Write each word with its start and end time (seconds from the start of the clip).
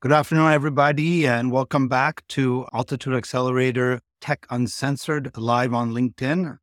Good 0.00 0.12
afternoon, 0.12 0.52
everybody, 0.52 1.26
and 1.26 1.50
welcome 1.50 1.88
back 1.88 2.24
to 2.28 2.68
Altitude 2.72 3.14
Accelerator 3.14 4.00
Tech 4.20 4.46
Uncensored 4.48 5.36
live 5.36 5.74
on 5.74 5.90
LinkedIn. 5.90 6.58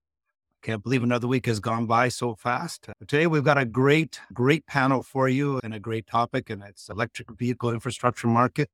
Can't 0.62 0.82
believe 0.82 1.04
another 1.04 1.28
week 1.28 1.46
has 1.48 1.60
gone 1.60 1.86
by 1.86 2.08
so 2.08 2.36
fast. 2.36 2.88
Today, 3.02 3.28
we've 3.28 3.44
got 3.44 3.58
a 3.58 3.66
great, 3.66 4.22
great 4.34 4.66
panel 4.68 5.04
for 5.04 5.28
you 5.28 5.60
and 5.66 5.74
a 5.74 5.82
great 5.82 6.08
topic, 6.08 6.50
and 6.50 6.64
it's 6.64 6.88
electric 6.88 7.30
vehicle 7.38 7.72
infrastructure 7.72 8.28
market. 8.28 8.70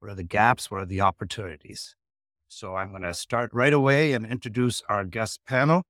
What 0.00 0.10
are 0.10 0.16
the 0.16 0.24
gaps? 0.24 0.72
What 0.72 0.80
are 0.80 0.86
the 0.86 1.02
opportunities? 1.02 1.94
So 2.48 2.74
I'm 2.74 2.90
going 2.90 3.02
to 3.02 3.14
start 3.14 3.50
right 3.52 3.72
away 3.72 4.12
and 4.12 4.26
introduce 4.26 4.82
our 4.88 5.04
guest 5.04 5.38
panel. 5.46 5.84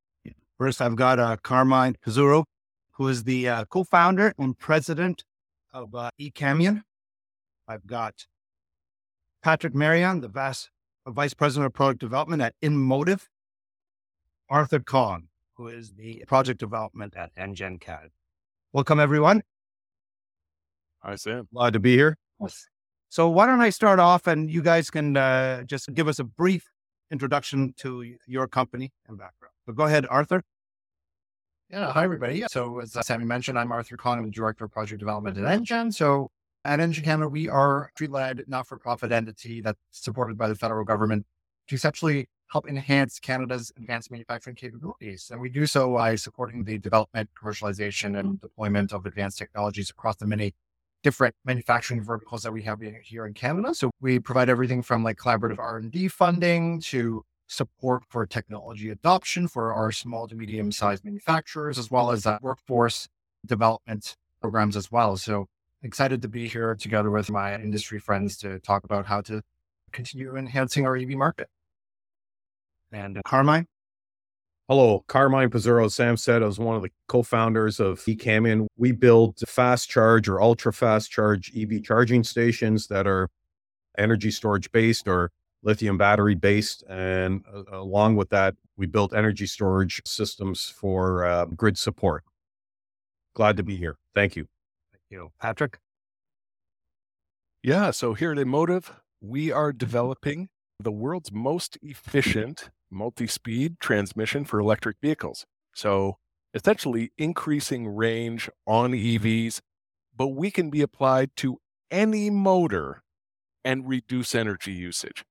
First, 0.58 0.82
I've 0.82 0.96
got 0.96 1.18
uh, 1.18 1.38
Carmine 1.42 1.96
Pizzuro, 2.06 2.44
who 2.90 3.08
is 3.08 3.24
the 3.24 3.48
uh, 3.48 3.64
co-founder 3.64 4.34
and 4.36 4.58
president 4.58 5.24
of 5.72 5.94
uh, 5.94 6.10
eCamion. 6.20 6.82
I've 7.70 7.86
got 7.86 8.26
Patrick 9.44 9.76
Marion, 9.76 10.20
the 10.20 10.26
vice, 10.26 10.68
vice 11.06 11.34
president 11.34 11.66
of 11.66 11.72
product 11.72 12.00
development 12.00 12.42
at 12.42 12.54
InMotive. 12.60 13.28
Arthur 14.48 14.80
Kong, 14.80 15.28
who 15.54 15.68
is 15.68 15.92
the 15.92 16.24
project 16.26 16.58
development 16.58 17.14
at 17.16 17.32
Ngen 17.36 17.80
Canada. 17.80 18.10
Welcome, 18.72 18.98
everyone. 18.98 19.42
Hi, 21.04 21.14
Sam. 21.14 21.46
Glad 21.54 21.74
to 21.74 21.78
be 21.78 21.94
here. 21.94 22.18
So, 23.08 23.28
why 23.28 23.46
don't 23.46 23.60
I 23.60 23.70
start 23.70 24.00
off 24.00 24.26
and 24.26 24.50
you 24.50 24.62
guys 24.62 24.90
can 24.90 25.16
uh, 25.16 25.62
just 25.62 25.94
give 25.94 26.08
us 26.08 26.18
a 26.18 26.24
brief 26.24 26.68
introduction 27.12 27.72
to 27.76 28.16
your 28.26 28.48
company 28.48 28.90
and 29.06 29.16
background. 29.16 29.54
So, 29.66 29.74
go 29.74 29.84
ahead, 29.84 30.06
Arthur. 30.10 30.42
Yeah, 31.70 31.92
hi 31.92 32.02
everybody. 32.02 32.42
So 32.48 32.80
as 32.80 32.94
Samie 32.94 33.22
mentioned, 33.22 33.56
I'm 33.56 33.70
Arthur 33.70 33.96
Kong. 33.96 34.18
I'm 34.18 34.24
the 34.24 34.32
Director 34.32 34.64
of 34.64 34.72
Project 34.72 34.98
Development 34.98 35.38
at 35.38 35.60
Ngen. 35.60 35.94
So 35.94 36.32
at 36.64 36.78
Ngen 36.78 37.02
Canada, 37.02 37.28
we 37.28 37.48
are 37.48 37.84
a 37.84 37.88
street-led, 37.90 38.44
not-for-profit 38.46 39.12
entity 39.12 39.60
that's 39.60 39.78
supported 39.90 40.36
by 40.36 40.48
the 40.48 40.54
federal 40.54 40.84
government 40.84 41.26
to 41.68 41.74
essentially 41.74 42.28
help 42.50 42.68
enhance 42.68 43.18
Canada's 43.18 43.72
advanced 43.76 44.10
manufacturing 44.10 44.56
capabilities. 44.56 45.28
And 45.30 45.40
we 45.40 45.48
do 45.48 45.66
so 45.66 45.94
by 45.94 46.16
supporting 46.16 46.64
the 46.64 46.78
development, 46.78 47.30
commercialization, 47.40 48.18
and 48.18 48.40
deployment 48.40 48.92
of 48.92 49.06
advanced 49.06 49.38
technologies 49.38 49.90
across 49.90 50.16
the 50.16 50.26
many 50.26 50.52
different 51.02 51.34
manufacturing 51.44 52.02
verticals 52.02 52.42
that 52.42 52.52
we 52.52 52.62
have 52.62 52.80
here 53.02 53.24
in 53.24 53.34
Canada. 53.34 53.74
So 53.74 53.90
we 54.00 54.18
provide 54.18 54.48
everything 54.48 54.82
from 54.82 55.02
like 55.02 55.16
collaborative 55.16 55.58
R&D 55.58 56.08
funding 56.08 56.80
to 56.82 57.22
support 57.46 58.02
for 58.08 58.26
technology 58.26 58.90
adoption 58.90 59.48
for 59.48 59.72
our 59.72 59.90
small 59.90 60.28
to 60.28 60.34
medium 60.34 60.70
sized 60.72 61.04
manufacturers, 61.04 61.78
as 61.78 61.90
well 61.90 62.10
as 62.10 62.26
uh, 62.26 62.38
workforce 62.42 63.08
development 63.46 64.16
programs 64.40 64.76
as 64.76 64.90
well. 64.92 65.16
So 65.16 65.46
excited 65.82 66.22
to 66.22 66.28
be 66.28 66.48
here 66.48 66.74
together 66.74 67.10
with 67.10 67.30
my 67.30 67.54
industry 67.54 67.98
friends 67.98 68.36
to 68.38 68.58
talk 68.60 68.84
about 68.84 69.06
how 69.06 69.20
to 69.22 69.42
continue 69.92 70.36
enhancing 70.36 70.86
our 70.86 70.96
EV 70.96 71.10
market. 71.10 71.48
And 72.92 73.18
uh, 73.18 73.22
Carmine? 73.24 73.66
Hello, 74.68 75.04
Carmine 75.08 75.50
Pizzuro. 75.50 75.90
Sam 75.90 76.16
said 76.16 76.42
I 76.42 76.46
was 76.46 76.58
one 76.58 76.76
of 76.76 76.82
the 76.82 76.90
co-founders 77.08 77.80
of 77.80 77.98
eCamion. 78.00 78.66
We 78.76 78.92
build 78.92 79.38
fast 79.48 79.90
charge 79.90 80.28
or 80.28 80.40
ultra 80.40 80.72
fast 80.72 81.10
charge 81.10 81.50
EV 81.56 81.82
charging 81.82 82.22
stations 82.22 82.86
that 82.86 83.06
are 83.06 83.28
energy 83.98 84.30
storage 84.30 84.70
based 84.70 85.08
or 85.08 85.32
lithium 85.62 85.98
battery 85.98 86.34
based. 86.34 86.84
And 86.88 87.44
uh, 87.52 87.64
along 87.76 88.16
with 88.16 88.30
that, 88.30 88.54
we 88.76 88.86
built 88.86 89.12
energy 89.12 89.46
storage 89.46 90.00
systems 90.06 90.66
for 90.66 91.24
uh, 91.24 91.46
grid 91.46 91.76
support. 91.76 92.22
Glad 93.34 93.56
to 93.56 93.62
be 93.62 93.76
here. 93.76 93.96
Thank 94.14 94.36
you. 94.36 94.46
You. 95.10 95.32
Patrick? 95.40 95.78
Yeah, 97.62 97.90
so 97.90 98.14
here 98.14 98.32
at 98.32 98.38
InMotive, 98.38 98.90
we 99.20 99.52
are 99.52 99.70
mm-hmm. 99.70 99.78
developing 99.78 100.48
the 100.78 100.92
world's 100.92 101.30
most 101.30 101.76
efficient 101.82 102.70
multi 102.90 103.26
speed 103.26 103.78
transmission 103.80 104.44
for 104.44 104.58
electric 104.58 104.96
vehicles. 105.02 105.44
So 105.74 106.16
essentially 106.54 107.12
increasing 107.18 107.88
range 107.88 108.48
on 108.66 108.92
EVs, 108.92 109.60
but 110.16 110.28
we 110.28 110.50
can 110.50 110.70
be 110.70 110.80
applied 110.80 111.30
to 111.36 111.58
any 111.90 112.30
motor 112.30 113.02
and 113.64 113.86
reduce 113.88 114.34
energy 114.34 114.72
usage 114.72 115.24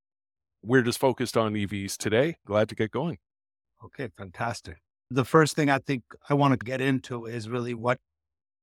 we're 0.64 0.82
just 0.82 1.00
focused 1.00 1.38
on 1.38 1.54
EVs 1.54 1.98
today. 1.98 2.38
Glad 2.46 2.70
to 2.70 2.76
get 2.76 2.92
going. 2.92 3.18
Okay, 3.84 4.10
fantastic. 4.18 4.78
The 5.10 5.26
first 5.26 5.56
thing 5.56 5.70
I 5.70 5.80
think 5.80 6.04
I 6.30 6.34
want 6.34 6.60
to 6.60 6.64
get 6.64 6.82
into 6.82 7.26
is 7.26 7.50
really 7.50 7.74
what 7.74 8.00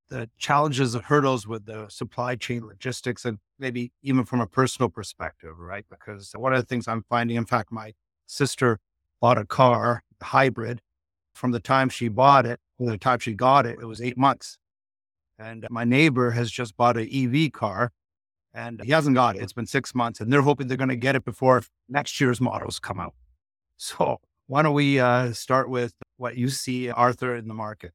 the 0.09 0.31
challenges 0.39 0.95
and 0.95 1.05
hurdles 1.05 1.47
with 1.47 1.67
the 1.67 1.89
supply 1.89 2.37
chain 2.37 2.67
logistics 2.67 3.25
and 3.25 3.39
maybe 3.59 3.93
even 4.03 4.25
from 4.25 4.41
a 4.41 4.47
personal 4.47 4.89
perspective, 4.89 5.59
right? 5.59 5.85
Because 5.91 6.33
one 6.37 6.53
of 6.53 6.61
the 6.61 6.67
things 6.67 6.87
I'm 6.87 7.05
finding, 7.09 7.37
in 7.37 7.47
fact, 7.47 7.73
my 7.73 7.93
sister 8.27 8.79
bought 9.21 9.39
a 9.39 9.45
car, 9.45 10.03
hybrid. 10.23 10.81
From 11.35 11.51
the 11.51 11.61
time 11.61 11.89
she 11.91 12.09
bought 12.09 12.47
it, 12.47 12.61
to 12.81 12.87
the 12.87 12.99
time 12.99 13.19
she 13.19 13.35
got 13.35 13.67
it, 13.67 13.79
it 13.81 13.85
was 13.85 14.01
eight 14.01 14.17
months. 14.17 14.59
And 15.39 15.67
my 15.71 15.85
neighbor 15.85 16.31
has 16.31 16.51
just 16.51 16.77
bought 16.77 16.97
an 16.97 17.09
EV 17.13 17.53
car 17.53 17.93
and 18.57 18.81
he 18.83 18.91
hasn't 18.91 19.15
got 19.15 19.37
it. 19.37 19.43
It's 19.43 19.53
been 19.53 19.67
six 19.67 19.95
months, 19.95 20.19
and 20.19 20.33
they're 20.33 20.41
hoping 20.41 20.67
they're 20.67 20.79
going 20.79 20.89
to 20.89 20.97
get 20.97 21.15
it 21.15 21.25
before 21.25 21.63
next 21.91 22.21
year's 22.21 22.41
models 22.41 22.79
come 22.79 22.99
out. 22.99 23.15
So, 23.77 24.19
why 24.47 24.63
don't 24.63 24.73
we 24.73 24.99
uh, 24.99 25.33
start 25.35 25.69
with 25.69 25.93
what 26.17 26.39
you 26.39 26.49
see, 26.49 26.91
Arthur, 26.91 27.37
in 27.37 27.49
the 27.49 27.55
market? 27.55 27.93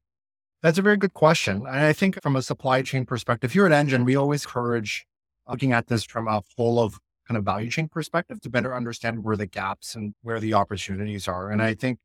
That's 0.62 0.78
a 0.78 0.82
very 0.82 0.96
good 0.96 1.14
question. 1.14 1.66
And 1.66 1.80
I 1.80 1.92
think 1.92 2.22
from 2.22 2.36
a 2.36 2.42
supply 2.42 2.82
chain 2.82 3.04
perspective, 3.04 3.52
here 3.52 3.66
at 3.66 3.72
Ngen, 3.86 4.04
we 4.04 4.14
always 4.14 4.44
encourage 4.44 5.06
looking 5.48 5.72
at 5.72 5.88
this 5.88 6.04
from 6.04 6.28
a 6.28 6.40
full 6.56 6.78
of 6.78 7.00
kind 7.26 7.36
of 7.36 7.44
value 7.44 7.68
chain 7.68 7.88
perspective 7.88 8.40
to 8.42 8.48
better 8.48 8.74
understand 8.74 9.24
where 9.24 9.36
the 9.36 9.46
gaps 9.46 9.96
and 9.96 10.14
where 10.22 10.38
the 10.38 10.54
opportunities 10.54 11.26
are. 11.26 11.50
And 11.50 11.60
I 11.60 11.74
think, 11.74 11.98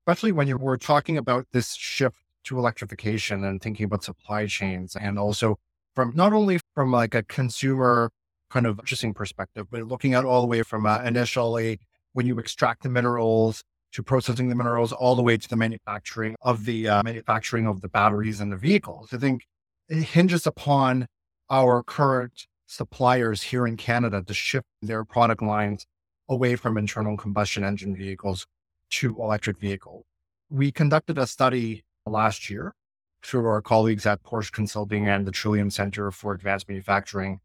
especially 0.00 0.32
when 0.32 0.48
you 0.48 0.56
were 0.56 0.76
talking 0.76 1.16
about 1.16 1.46
this 1.52 1.74
shift 1.74 2.16
to 2.44 2.58
electrification 2.58 3.44
and 3.44 3.62
thinking 3.62 3.84
about 3.84 4.02
supply 4.02 4.46
chains 4.46 4.96
and 4.96 5.16
also 5.16 5.58
from 5.94 6.12
not 6.16 6.32
only 6.32 6.58
from 6.74 6.90
like 6.90 7.14
a 7.14 7.22
consumer 7.22 8.10
kind 8.50 8.66
of 8.66 8.78
purchasing 8.78 9.14
perspective, 9.14 9.68
but 9.70 9.82
looking 9.82 10.14
at 10.14 10.24
all 10.24 10.40
the 10.40 10.46
way 10.48 10.62
from 10.62 10.84
uh, 10.84 11.00
initially 11.02 11.78
when 12.12 12.26
you 12.26 12.38
extract 12.40 12.82
the 12.82 12.88
minerals 12.88 13.62
to 13.92 14.02
processing 14.02 14.48
the 14.48 14.54
minerals 14.54 14.92
all 14.92 15.14
the 15.14 15.22
way 15.22 15.36
to 15.36 15.48
the 15.48 15.56
manufacturing 15.56 16.36
of 16.42 16.64
the 16.64 16.88
uh, 16.88 17.02
manufacturing 17.02 17.66
of 17.66 17.80
the 17.80 17.88
batteries 17.88 18.40
and 18.40 18.52
the 18.52 18.56
vehicles. 18.56 19.12
I 19.12 19.18
think 19.18 19.46
it 19.88 20.02
hinges 20.02 20.46
upon 20.46 21.06
our 21.48 21.82
current 21.82 22.46
suppliers 22.66 23.42
here 23.42 23.66
in 23.66 23.76
Canada 23.76 24.22
to 24.22 24.32
shift 24.32 24.66
their 24.80 25.04
product 25.04 25.42
lines 25.42 25.86
away 26.28 26.54
from 26.54 26.78
internal 26.78 27.16
combustion 27.16 27.64
engine 27.64 27.96
vehicles 27.96 28.46
to 28.90 29.16
electric 29.20 29.58
vehicles. 29.58 30.04
We 30.48 30.70
conducted 30.70 31.18
a 31.18 31.26
study 31.26 31.84
last 32.06 32.48
year 32.48 32.74
through 33.22 33.46
our 33.46 33.60
colleagues 33.60 34.06
at 34.06 34.22
Porsche 34.22 34.52
Consulting 34.52 35.08
and 35.08 35.26
the 35.26 35.32
Trillium 35.32 35.70
Center 35.70 36.10
for 36.10 36.32
Advanced 36.32 36.68
Manufacturing. 36.68 37.40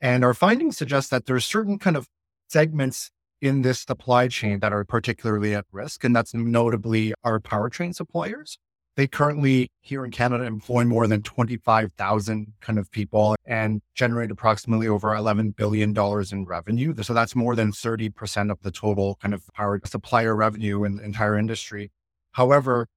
And 0.00 0.24
our 0.24 0.34
findings 0.34 0.76
suggest 0.76 1.10
that 1.10 1.26
there's 1.26 1.44
certain 1.44 1.78
kind 1.78 1.96
of 1.96 2.06
segments 2.48 3.10
in 3.40 3.62
this 3.62 3.80
supply 3.80 4.28
chain 4.28 4.60
that 4.60 4.72
are 4.72 4.84
particularly 4.84 5.54
at 5.54 5.64
risk, 5.72 6.04
and 6.04 6.14
that's 6.14 6.34
notably 6.34 7.14
our 7.24 7.40
powertrain 7.40 7.94
suppliers. 7.94 8.58
They 8.96 9.06
currently 9.06 9.70
here 9.80 10.04
in 10.04 10.10
Canada 10.10 10.44
employ 10.44 10.84
more 10.84 11.06
than 11.06 11.22
25,000 11.22 12.52
kind 12.60 12.78
of 12.78 12.90
people 12.90 13.36
and 13.46 13.80
generate 13.94 14.30
approximately 14.30 14.88
over 14.88 15.08
$11 15.08 15.56
billion 15.56 15.96
in 16.32 16.44
revenue. 16.44 16.94
So 17.02 17.14
that's 17.14 17.36
more 17.36 17.54
than 17.54 17.72
30% 17.72 18.50
of 18.50 18.60
the 18.62 18.70
total 18.70 19.16
kind 19.22 19.32
of 19.32 19.46
power 19.54 19.80
supplier 19.84 20.34
revenue 20.34 20.84
in 20.84 20.96
the 20.96 21.04
entire 21.04 21.38
industry. 21.38 21.92
However, 22.32 22.88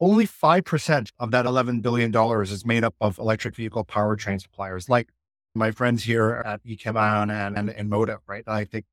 only 0.00 0.26
5% 0.26 1.10
of 1.18 1.30
that 1.30 1.46
$11 1.46 1.82
billion 1.82 2.14
is 2.42 2.66
made 2.66 2.84
up 2.84 2.94
of 3.00 3.18
electric 3.18 3.54
vehicle 3.54 3.84
powertrain 3.84 4.40
suppliers, 4.40 4.88
like 4.88 5.10
my 5.54 5.70
friends 5.70 6.04
here 6.04 6.42
at 6.44 6.64
eCamion 6.64 7.30
and, 7.30 7.56
and, 7.56 7.70
InMotive, 7.70 8.18
right? 8.26 8.44
I 8.46 8.64
think 8.64 8.86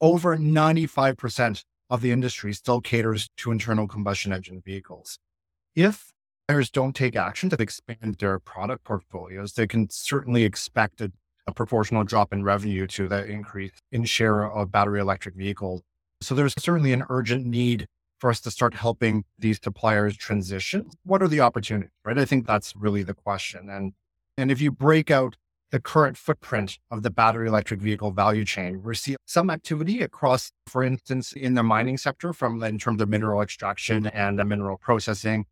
over 0.00 0.36
95% 0.36 1.64
of 1.90 2.02
the 2.02 2.12
industry 2.12 2.52
still 2.52 2.80
caters 2.80 3.28
to 3.38 3.50
internal 3.50 3.88
combustion 3.88 4.32
engine 4.32 4.60
vehicles. 4.64 5.18
If 5.74 6.12
buyers 6.46 6.70
don't 6.70 6.94
take 6.94 7.16
action 7.16 7.50
to 7.50 7.60
expand 7.60 8.16
their 8.18 8.38
product 8.38 8.84
portfolios, 8.84 9.54
they 9.54 9.66
can 9.66 9.88
certainly 9.90 10.44
expect 10.44 11.00
a, 11.00 11.12
a 11.46 11.52
proportional 11.52 12.04
drop 12.04 12.32
in 12.32 12.44
revenue 12.44 12.86
to 12.88 13.08
the 13.08 13.26
increase 13.26 13.72
in 13.90 14.04
share 14.04 14.44
of 14.44 14.70
battery 14.70 15.00
electric 15.00 15.34
vehicles. 15.34 15.82
So 16.20 16.34
there's 16.34 16.54
certainly 16.58 16.92
an 16.92 17.04
urgent 17.08 17.46
need 17.46 17.86
for 18.18 18.30
us 18.30 18.40
to 18.40 18.50
start 18.50 18.74
helping 18.74 19.24
these 19.38 19.60
suppliers 19.62 20.16
transition? 20.16 20.90
What 21.04 21.22
are 21.22 21.28
the 21.28 21.40
opportunities, 21.40 21.90
right? 22.04 22.18
I 22.18 22.24
think 22.24 22.46
that's 22.46 22.74
really 22.76 23.02
the 23.02 23.14
question. 23.14 23.68
And, 23.70 23.92
and 24.36 24.50
if 24.50 24.60
you 24.60 24.70
break 24.70 25.10
out 25.10 25.36
the 25.70 25.80
current 25.80 26.16
footprint 26.16 26.78
of 26.90 27.02
the 27.02 27.10
battery 27.10 27.46
electric 27.46 27.80
vehicle 27.80 28.10
value 28.10 28.44
chain, 28.44 28.82
we 28.82 28.94
see 28.94 29.16
some 29.26 29.50
activity 29.50 30.02
across, 30.02 30.50
for 30.66 30.82
instance, 30.82 31.32
in 31.32 31.54
the 31.54 31.62
mining 31.62 31.98
sector 31.98 32.32
from 32.32 32.62
in 32.62 32.78
terms 32.78 33.02
of 33.02 33.08
mineral 33.08 33.42
extraction 33.42 34.06
and 34.06 34.36
mineral 34.48 34.78
processing. 34.78 35.44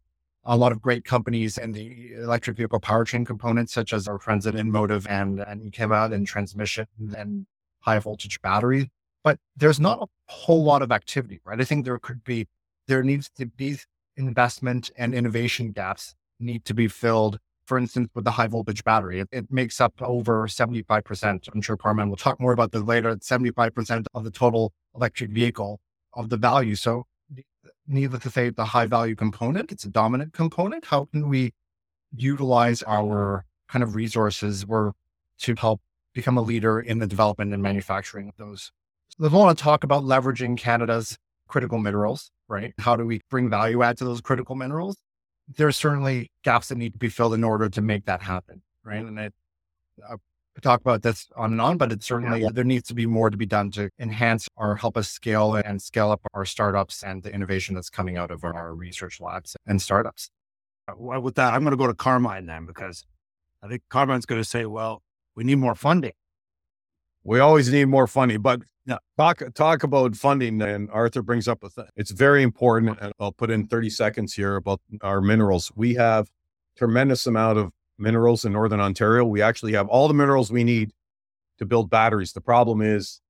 a 0.47 0.57
lot 0.57 0.73
of 0.73 0.81
great 0.81 1.05
companies 1.05 1.59
in 1.59 1.73
the 1.73 2.13
electric 2.15 2.57
vehicle 2.57 2.81
powertrain 2.81 3.27
components, 3.27 3.73
such 3.73 3.93
as 3.93 4.07
our 4.07 4.19
friends 4.19 4.47
at 4.47 4.55
InMotive 4.55 5.07
and, 5.09 5.41
and 5.41 5.61
Enkava 5.61 6.13
and 6.13 6.27
transmission 6.27 6.87
and 7.17 7.47
high 7.81 7.99
voltage 7.99 8.41
battery. 8.43 8.91
But 9.25 9.39
there's 9.57 9.81
not 9.81 10.01
a 10.01 10.07
whole 10.33 10.63
lot 10.63 10.83
of 10.83 10.93
activity, 10.93 11.41
right? 11.45 11.61
I 11.61 11.65
think 11.65 11.85
there 11.85 11.99
could 11.99 12.23
be, 12.23 12.47
there 12.87 13.03
needs 13.03 13.29
to 13.37 13.47
be 13.47 13.79
investment 14.17 14.91
and 14.97 15.13
innovation 15.15 15.73
gaps 15.73 16.15
need 16.39 16.65
to 16.67 16.75
be 16.75 16.87
filled. 16.87 17.39
For 17.67 17.79
instance, 17.79 18.09
with 18.15 18.25
the 18.25 18.31
high 18.31 18.47
voltage 18.47 18.85
battery, 18.85 19.21
it, 19.21 19.29
it 19.33 19.51
makes 19.51 19.81
up 19.81 19.93
over 20.01 20.47
75%. 20.47 21.49
I'm 21.53 21.61
sure 21.61 21.77
Carmine 21.77 22.09
will 22.09 22.17
talk 22.17 22.41
more 22.41 22.53
about 22.53 22.73
this 22.73 22.83
later. 22.83 23.17
75% 23.17 24.07
of 24.15 24.25
the 24.25 24.31
total 24.31 24.73
electric 24.95 25.31
vehicle 25.31 25.81
of 26.15 26.29
the 26.29 26.37
value. 26.37 26.77
So 26.77 27.07
needless 27.87 28.23
to 28.23 28.31
say, 28.31 28.51
the 28.51 28.67
high 28.67 28.87
value 28.87 29.15
component, 29.15 29.73
it's 29.73 29.85
a 29.85 29.89
dominant 29.89 30.33
component. 30.33 30.87
How 30.87 31.07
can 31.07 31.29
we 31.29 31.53
utilize 32.15 32.83
our 32.85 33.45
kind 33.69 33.83
of 33.83 33.95
resources 33.95 34.67
were 34.67 34.93
to 35.41 35.55
help 35.57 35.81
become 36.15 36.39
a 36.39 36.43
leader 36.43 36.81
in 36.81 36.99
the 36.99 37.07
development 37.07 37.53
and 37.53 37.63
manufacturing 37.63 38.29
of 38.29 38.37
those? 38.37 38.73
So 39.19 39.27
I 39.27 39.33
want 39.33 39.57
to 39.57 39.63
talk 39.63 39.85
about 39.85 40.03
leveraging 40.03 40.57
Canada's 40.57 41.19
critical 41.49 41.79
minerals, 41.79 42.31
right? 42.49 42.75
How 42.79 42.97
do 42.97 43.07
we 43.07 43.21
bring 43.31 43.49
value 43.49 43.83
add 43.83 43.99
to 43.99 44.05
those 44.05 44.21
critical 44.21 44.55
minerals? 44.55 44.97
There's 45.49 45.77
certainly 45.77 46.31
gaps 46.43 46.69
that 46.69 46.79
need 46.79 46.93
to 46.93 46.99
be 46.99 47.09
filled 47.09 47.35
in 47.35 47.45
order 47.45 47.69
to 47.69 47.81
make 47.81 48.07
that 48.07 48.23
happen, 48.23 48.63
right? 48.85 49.05
And 49.05 49.19
I, 49.19 49.31
I 50.09 50.17
talk 50.61 50.81
about 50.81 51.03
this 51.03 51.29
on 51.37 51.53
and 51.53 51.61
on, 51.61 51.77
but 51.77 51.93
it's 51.93 52.07
certainly 52.07 52.43
yeah. 52.43 52.49
there 52.53 52.65
needs 52.65 52.89
to 52.89 52.95
be 52.95 53.07
more 53.07 53.31
to 53.31 53.37
be 53.37 53.47
done 53.47 53.71
to 53.73 53.91
enhance 53.99 54.49
or 54.57 54.77
help 54.77 54.97
us 54.97 55.09
scale 55.09 55.55
and 55.55 55.81
scale 55.81 56.11
up 56.11 56.21
our 56.35 56.45
startups 56.45 57.03
and 57.03 57.23
the 57.23 57.33
innovation 57.33 57.75
that's 57.75 57.91
coming 57.91 58.17
out 58.17 58.31
of 58.31 58.43
our 58.43 58.75
research 58.75 59.21
labs 59.21 59.57
and 59.67 59.81
startups. 59.81 60.31
Uh, 60.89 60.95
well, 60.97 61.21
with 61.21 61.35
that, 61.35 61.53
I'm 61.53 61.63
going 61.63 61.73
to 61.73 61.77
go 61.77 61.87
to 61.87 61.95
Carmine 61.95 62.47
then 62.47 62.67
because 62.67 63.05
I 63.63 63.69
think 63.69 63.83
Carmine's 63.89 64.27
going 64.27 64.41
to 64.41 64.49
say, 64.49 64.67
well, 64.67 65.03
we 65.35 65.45
need 65.45 65.57
more 65.57 65.75
funding. 65.75 66.13
We 67.27 67.41
always 67.41 67.73
need 67.73 67.87
more 67.87 68.07
funding, 68.07 68.41
but 68.41 68.63
talk 69.19 69.43
talk 69.55 69.83
about 69.83 70.15
funding. 70.15 70.63
And 70.63 70.89
Arthur 70.93 71.23
brings 71.23 71.49
up 71.49 71.65
a 71.65 71.69
thing. 71.69 71.89
It's 71.97 72.13
very 72.13 72.45
important, 72.45 72.99
and 73.01 73.13
I'll 73.19 73.33
put 73.33 73.51
in 73.51 73.67
30 73.67 73.91
seconds 73.91 74.35
here 74.35 74.55
about 74.55 74.81
our 75.03 75.21
minerals. 75.21 75.73
We 75.75 75.95
have 75.95 76.31
tremendous 76.77 77.27
amount 77.27 77.59
of 77.59 77.73
minerals 77.99 78.45
in 78.45 78.53
Northern 78.53 78.79
Ontario. 78.79 79.25
We 79.25 79.43
actually 79.43 79.73
have 79.73 79.89
all 79.89 80.07
the 80.07 80.15
minerals 80.15 80.53
we 80.53 80.63
need 80.63 80.93
to 81.59 81.67
build 81.67 81.91
batteries. 81.91 82.33
The 82.33 82.41
problem 82.41 82.81
is 82.81 83.21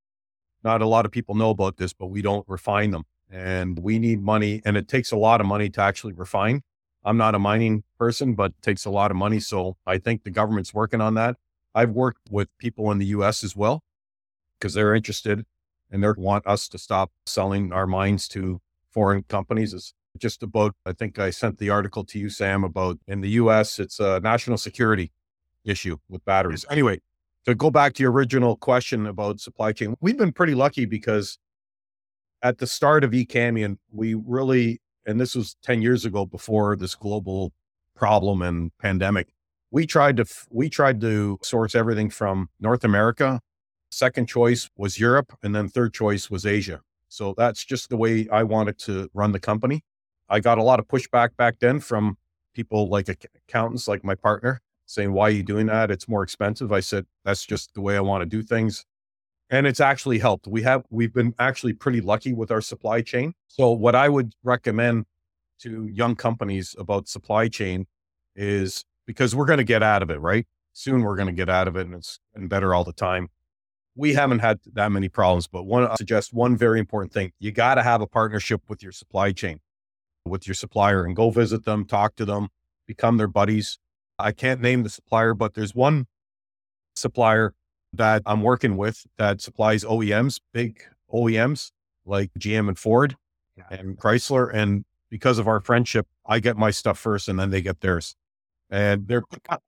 not 0.63 0.83
a 0.83 0.87
lot 0.87 1.07
of 1.07 1.11
people 1.11 1.35
know 1.35 1.49
about 1.49 1.79
this, 1.79 1.95
but 1.95 2.09
we 2.09 2.21
don't 2.21 2.45
refine 2.47 2.91
them. 2.91 3.05
And 3.31 3.79
we 3.79 3.99
need 3.99 4.21
money, 4.21 4.61
and 4.67 4.77
it 4.77 4.89
takes 4.89 5.11
a 5.11 5.17
lot 5.17 5.41
of 5.41 5.47
money 5.47 5.71
to 5.71 5.81
actually 5.81 6.13
refine. 6.13 6.61
I'm 7.03 7.17
not 7.17 7.35
a 7.35 7.39
mining 7.39 7.83
person, 7.99 8.35
but 8.35 8.51
it 8.51 8.63
takes 8.63 8.85
a 8.85 8.91
lot 8.91 9.11
of 9.11 9.17
money. 9.17 9.41
So 9.41 9.79
I 9.87 9.97
think 9.97 10.25
the 10.25 10.31
government's 10.31 10.75
working 10.75 11.01
on 11.01 11.15
that. 11.15 11.37
I've 11.75 11.91
worked 11.91 12.31
with 12.31 12.49
people 12.59 12.91
in 12.91 12.99
the 12.99 13.07
US 13.07 13.43
as 13.43 13.57
well 13.57 13.83
because 14.58 14.75
they're 14.75 14.94
interested 14.94 15.44
and 15.91 16.03
they 16.03 16.08
want 16.17 16.47
us 16.47 16.69
to 16.69 16.79
stop 16.79 17.12
selling 17.26 17.73
our 17.73 17.87
mines 17.87 18.29
to 18.29 18.61
foreign 18.91 19.23
companies 19.25 19.75
as 19.75 19.93
just 20.19 20.43
about, 20.43 20.75
I 20.85 20.93
think 20.93 21.19
I 21.19 21.31
sent 21.31 21.58
the 21.58 21.70
article 21.70 22.05
to 22.05 22.19
you, 22.19 22.31
Sam, 22.31 22.64
about 22.64 22.99
in 23.06 23.20
the 23.20 23.31
US, 23.31 23.79
it's 23.79 24.00
a 24.00 24.20
national 24.20 24.56
security 24.56 25.12
issue 25.64 25.99
with 26.08 26.25
batteries. 26.25 26.64
Anyway, 26.70 27.00
to 27.44 27.55
go 27.55 27.70
back 27.70 27.94
to 27.94 28.03
your 28.03 28.12
original 28.12 28.56
question 28.56 29.06
about 29.06 29.41
supply 29.41 29.73
chain, 29.73 29.94
we've 30.00 30.17
been 30.17 30.32
pretty 30.32 30.55
lucky 30.55 30.85
because 30.85 31.38
at 32.43 32.59
the 32.59 32.67
start 32.67 33.05
of 33.05 33.12
eCamion, 33.12 33.76
we 33.93 34.14
really, 34.14 34.81
and 35.06 35.20
this 35.20 35.35
was 35.35 35.56
10 35.62 35.82
years 35.82 36.05
ago 36.05 36.26
before 36.26 36.76
this 36.76 36.94
global 36.94 37.52
problem 37.94 38.43
and 38.43 38.70
pandemic, 38.79 39.29
we 39.70 39.87
tried 39.87 40.17
to, 40.17 40.25
we 40.50 40.69
tried 40.69 41.00
to 41.00 41.38
source 41.43 41.75
everything 41.75 42.11
from 42.11 42.49
North 42.61 42.85
America. 42.85 43.41
Second 43.97 44.27
choice 44.27 44.69
was 44.77 45.01
Europe. 45.01 45.33
And 45.43 45.55
then 45.55 45.69
third 45.69 45.95
choice 45.95 46.29
was 46.29 46.45
Asia. 46.45 46.83
So 47.09 47.33
that's 47.35 47.65
just 47.65 47.89
the 47.89 47.97
way 47.97 48.29
I 48.31 48.43
wanted 48.43 48.79
to 48.81 49.09
run 49.15 49.33
the 49.33 49.41
company. 49.41 49.85
I 50.29 50.41
got 50.41 50.59
a 50.59 50.63
lot 50.63 50.79
of 50.79 50.87
pushback 50.87 51.31
back 51.39 51.61
then 51.61 51.81
from 51.81 52.19
people 52.53 52.91
like 52.91 53.09
accountants, 53.09 53.89
like 53.89 54.05
my 54.05 54.15
partner, 54.15 54.61
saying, 54.85 55.15
Why 55.15 55.29
are 55.29 55.31
you 55.31 55.43
doing 55.43 55.65
that? 55.69 55.91
It's 55.91 56.11
more 56.11 56.23
expensive. 56.23 56.73
I 56.73 56.81
said, 56.81 57.07
That's 57.25 57.47
just 57.47 57.73
the 57.73 57.81
way 57.81 57.97
I 57.97 58.01
want 58.01 58.21
to 58.21 58.27
do 58.27 58.43
things. 58.43 58.85
And 59.49 59.67
it's 59.67 59.81
actually 59.81 60.19
helped. 60.19 60.47
We 60.47 60.61
have, 60.61 60.85
we've 60.91 61.15
been 61.15 61.35
actually 61.39 61.73
pretty 61.73 62.03
lucky 62.03 62.35
with 62.35 62.51
our 62.51 62.61
supply 62.61 63.01
chain. 63.01 63.33
So, 63.49 63.71
what 63.71 63.95
I 63.95 64.11
would 64.11 64.35
recommend 64.43 65.07
to 65.61 65.87
young 65.87 66.17
companies 66.17 66.77
about 66.79 67.09
supply 67.09 67.49
chain 67.49 67.87
is 68.35 68.85
because 69.07 69.35
we're 69.35 69.47
going 69.47 69.57
to 69.57 69.65
get 69.65 69.83
out 69.83 70.03
of 70.03 70.11
it, 70.11 70.21
right? 70.21 70.47
Soon 70.75 71.01
we're 71.01 71.17
going 71.17 71.29
to 71.29 71.33
get 71.33 71.49
out 71.49 71.67
of 71.67 71.77
it 71.77 71.87
and 71.87 71.95
it's 71.95 72.21
getting 72.35 72.49
better 72.49 72.75
all 72.75 72.85
the 72.85 72.93
time. 72.93 73.31
We 73.97 74.13
haven't 74.15 74.41
had 74.41 74.61
that 74.75 74.93
many 74.93 75.09
problems, 75.09 75.47
but 75.47 75.65
one, 75.65 75.87
I 75.87 75.95
suggest 75.97 76.35
one 76.35 76.57
very 76.57 76.79
important 76.79 77.13
thing. 77.13 77.33
You 77.41 77.51
got 77.51 77.77
to 77.77 77.83
have 77.83 78.03
a 78.03 78.07
partnership 78.07 78.63
with 78.69 78.83
your 78.83 78.93
supply 78.93 79.33
chain 79.33 79.61
with 80.27 80.47
your 80.47 80.55
supplier 80.55 81.05
and 81.05 81.15
go 81.17 81.31
visit 81.31 81.65
them, 81.65 81.85
talk 81.85 82.17
to 82.17 82.25
them, 82.25 82.49
become 82.87 83.17
their 83.17 83.29
buddies. 83.29 83.79
I 84.19 84.33
can't 84.33 84.61
name 84.61 84.83
the 84.83 84.91
supplier, 84.91 85.35
but 85.35 85.55
there's 85.55 85.75
one 85.75 86.07
supplier 86.95 87.55
that 87.93 88.23
I'm 88.27 88.43
working 88.43 88.77
with 88.77 89.07
that 89.19 89.41
supplies 89.41 89.85
OEMs, 89.85 90.41
big 90.53 90.83
OEMs 91.13 91.71
like 92.05 92.31
GM 92.39 92.69
and 92.69 92.79
Ford 92.79 93.17
yeah. 93.57 93.65
and 93.71 93.99
Chrysler. 93.99 94.51
And 94.53 94.85
because 95.11 95.39
of 95.39 95.49
our 95.49 95.61
friendship, 95.61 96.07
I 96.27 96.41
get 96.41 96.57
my 96.57 96.71
stuff 96.71 96.99
first 96.99 97.29
and 97.29 97.39
then 97.39 97.51
they 97.51 97.63
get 97.63 97.81
theirs. 97.81 98.17
And 98.71 99.07
they're, 99.07 99.23
oh 99.51 99.59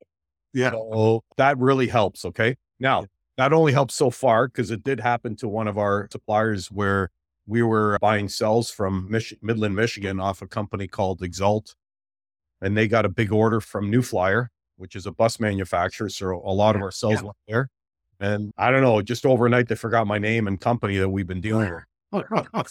yeah, 0.53 0.71
so 0.71 1.23
that 1.37 1.59
really 1.59 1.89
helps. 1.89 2.25
Okay. 2.25 2.57
Now, 2.81 3.07
that 3.39 3.53
only 3.53 3.73
helps 3.73 3.95
so 3.95 4.11
far 4.11 4.49
because 4.49 4.73
it 4.73 4.83
did 4.83 4.99
happen 4.99 5.37
to 5.37 5.49
one 5.49 5.69
of 5.69 5.79
our 5.79 6.09
suppliers 6.11 6.73
where 6.73 7.11
we 7.47 7.63
were 7.63 7.97
buying 8.01 8.29
cells 8.29 8.69
from 8.69 9.07
Mich- 9.09 9.37
Midland, 9.41 9.77
Michigan 9.77 10.19
off 10.19 10.43
a 10.43 10.47
company 10.49 10.89
called 10.89 11.21
XALT. 11.21 11.75
And 12.61 12.77
they 12.77 12.89
got 12.89 13.07
a 13.07 13.09
big 13.09 13.33
order 13.33 13.61
from 13.61 13.91
New 13.91 14.03
Flyer, 14.03 14.51
which 14.77 14.97
is 14.97 15.07
a 15.07 15.13
bus 15.13 15.39
manufacturer. 15.39 16.09
So 16.09 16.43
a 16.45 16.53
lot 16.53 16.75
of 16.75 16.83
our 16.83 16.91
cells 16.91 17.15
yeah. 17.15 17.23
went 17.23 17.37
there. 17.47 17.71
And 18.19 18.53
I 18.59 18.73
don't 18.73 18.83
know, 18.83 19.01
just 19.03 19.25
overnight, 19.25 19.69
they 19.69 19.77
forgot 19.77 20.09
my 20.09 20.19
name 20.19 20.49
and 20.49 20.61
company 20.61 20.99
that 20.99 21.09
we've 21.09 21.29
been 21.29 21.41
dealing 21.41 21.71
with. 21.71 21.85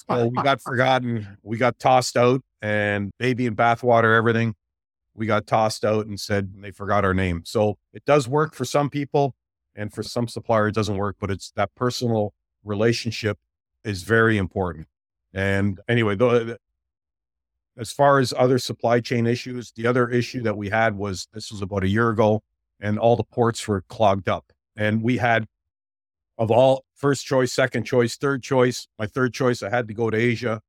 so 0.09 0.27
we 0.27 0.43
got 0.43 0.59
forgotten. 0.59 1.37
We 1.43 1.57
got 1.57 1.79
tossed 1.79 2.17
out 2.17 2.41
and 2.61 3.11
baby 3.17 3.47
and 3.47 3.55
bathwater, 3.55 4.17
everything. 4.17 4.53
We 5.13 5.27
got 5.27 5.47
tossed 5.47 5.85
out 5.85 6.07
and 6.07 6.19
said 6.19 6.51
they 6.61 6.71
forgot 6.71 7.05
our 7.05 7.13
name. 7.13 7.43
So 7.45 7.77
it 7.93 8.03
does 8.03 8.27
work 8.27 8.53
for 8.53 8.65
some 8.65 8.89
people. 8.89 9.33
And 9.77 9.93
for 9.93 10.03
some 10.03 10.27
supplier, 10.27 10.67
it 10.67 10.75
doesn't 10.75 10.97
work, 10.97 11.17
but 11.19 11.31
it's 11.31 11.51
that 11.51 11.73
personal 11.75 12.33
relationship 12.65 13.37
is 13.85 14.03
very 14.03 14.37
important. 14.37 14.87
And 15.33 15.79
anyway, 15.87 16.15
the, 16.15 16.57
as 17.77 17.91
far 17.91 18.17
as 18.19 18.33
other 18.35 18.57
supply 18.57 18.99
chain 18.99 19.27
issues, 19.27 19.71
the 19.71 19.85
other 19.85 20.09
issue 20.09 20.41
that 20.41 20.57
we 20.57 20.69
had 20.69 20.97
was 20.97 21.27
this 21.31 21.51
was 21.51 21.61
about 21.61 21.83
a 21.83 21.87
year 21.87 22.09
ago, 22.09 22.41
and 22.79 22.97
all 22.97 23.15
the 23.15 23.23
ports 23.23 23.67
were 23.67 23.83
clogged 23.87 24.27
up. 24.27 24.51
And 24.75 25.03
we 25.03 25.17
had, 25.17 25.45
of 26.39 26.49
all 26.49 26.83
first 26.95 27.25
choice, 27.25 27.53
second 27.53 27.83
choice, 27.83 28.17
third 28.17 28.41
choice, 28.41 28.87
my 28.97 29.05
third 29.05 29.33
choice, 29.33 29.61
I 29.61 29.69
had 29.69 29.87
to 29.87 29.93
go 29.93 30.09
to 30.09 30.17
Asia. 30.17 30.61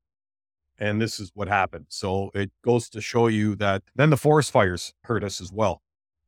And 0.78 1.00
this 1.00 1.18
is 1.18 1.32
what 1.34 1.48
happened. 1.48 1.86
So 1.88 2.30
it 2.34 2.52
goes 2.62 2.88
to 2.90 3.00
show 3.00 3.26
you 3.26 3.56
that 3.56 3.82
then 3.96 4.10
the 4.10 4.16
forest 4.16 4.52
fires 4.52 4.92
hurt 5.04 5.24
us 5.24 5.40
as 5.40 5.50
well. 5.50 5.82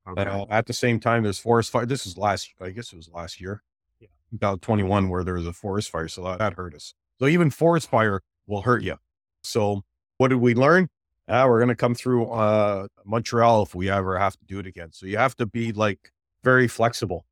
Okay. 0.08 0.22
Uh, 0.22 0.46
at 0.50 0.66
the 0.66 0.72
same 0.72 0.98
time, 0.98 1.22
there's 1.22 1.38
forest 1.38 1.70
fire. 1.70 1.86
This 1.86 2.06
is 2.06 2.16
last, 2.16 2.52
I 2.60 2.70
guess 2.70 2.92
it 2.92 2.96
was 2.96 3.08
last 3.12 3.40
year 3.40 3.62
yeah. 4.00 4.08
about 4.32 4.62
21 4.62 5.08
where 5.08 5.22
there 5.22 5.34
was 5.34 5.46
a 5.46 5.52
forest 5.52 5.90
fire. 5.90 6.08
So 6.08 6.24
that, 6.24 6.38
that 6.38 6.54
hurt 6.54 6.74
us. 6.74 6.94
So 7.18 7.26
even 7.26 7.50
forest 7.50 7.90
fire 7.90 8.22
will 8.46 8.62
hurt 8.62 8.82
you. 8.82 8.96
So 9.42 9.82
what 10.18 10.28
did 10.28 10.36
we 10.36 10.54
learn? 10.54 10.88
Uh, 11.28 11.46
we're 11.48 11.58
going 11.58 11.68
to 11.68 11.76
come 11.76 11.94
through 11.94 12.28
uh, 12.30 12.88
Montreal 13.04 13.62
if 13.62 13.74
we 13.74 13.88
ever 13.88 14.18
have 14.18 14.36
to 14.36 14.44
do 14.46 14.58
it 14.58 14.66
again. 14.66 14.88
So 14.92 15.06
you 15.06 15.16
have 15.16 15.36
to 15.36 15.46
be 15.46 15.72
like 15.72 16.10
very 16.42 16.66
flexible. 16.66 17.24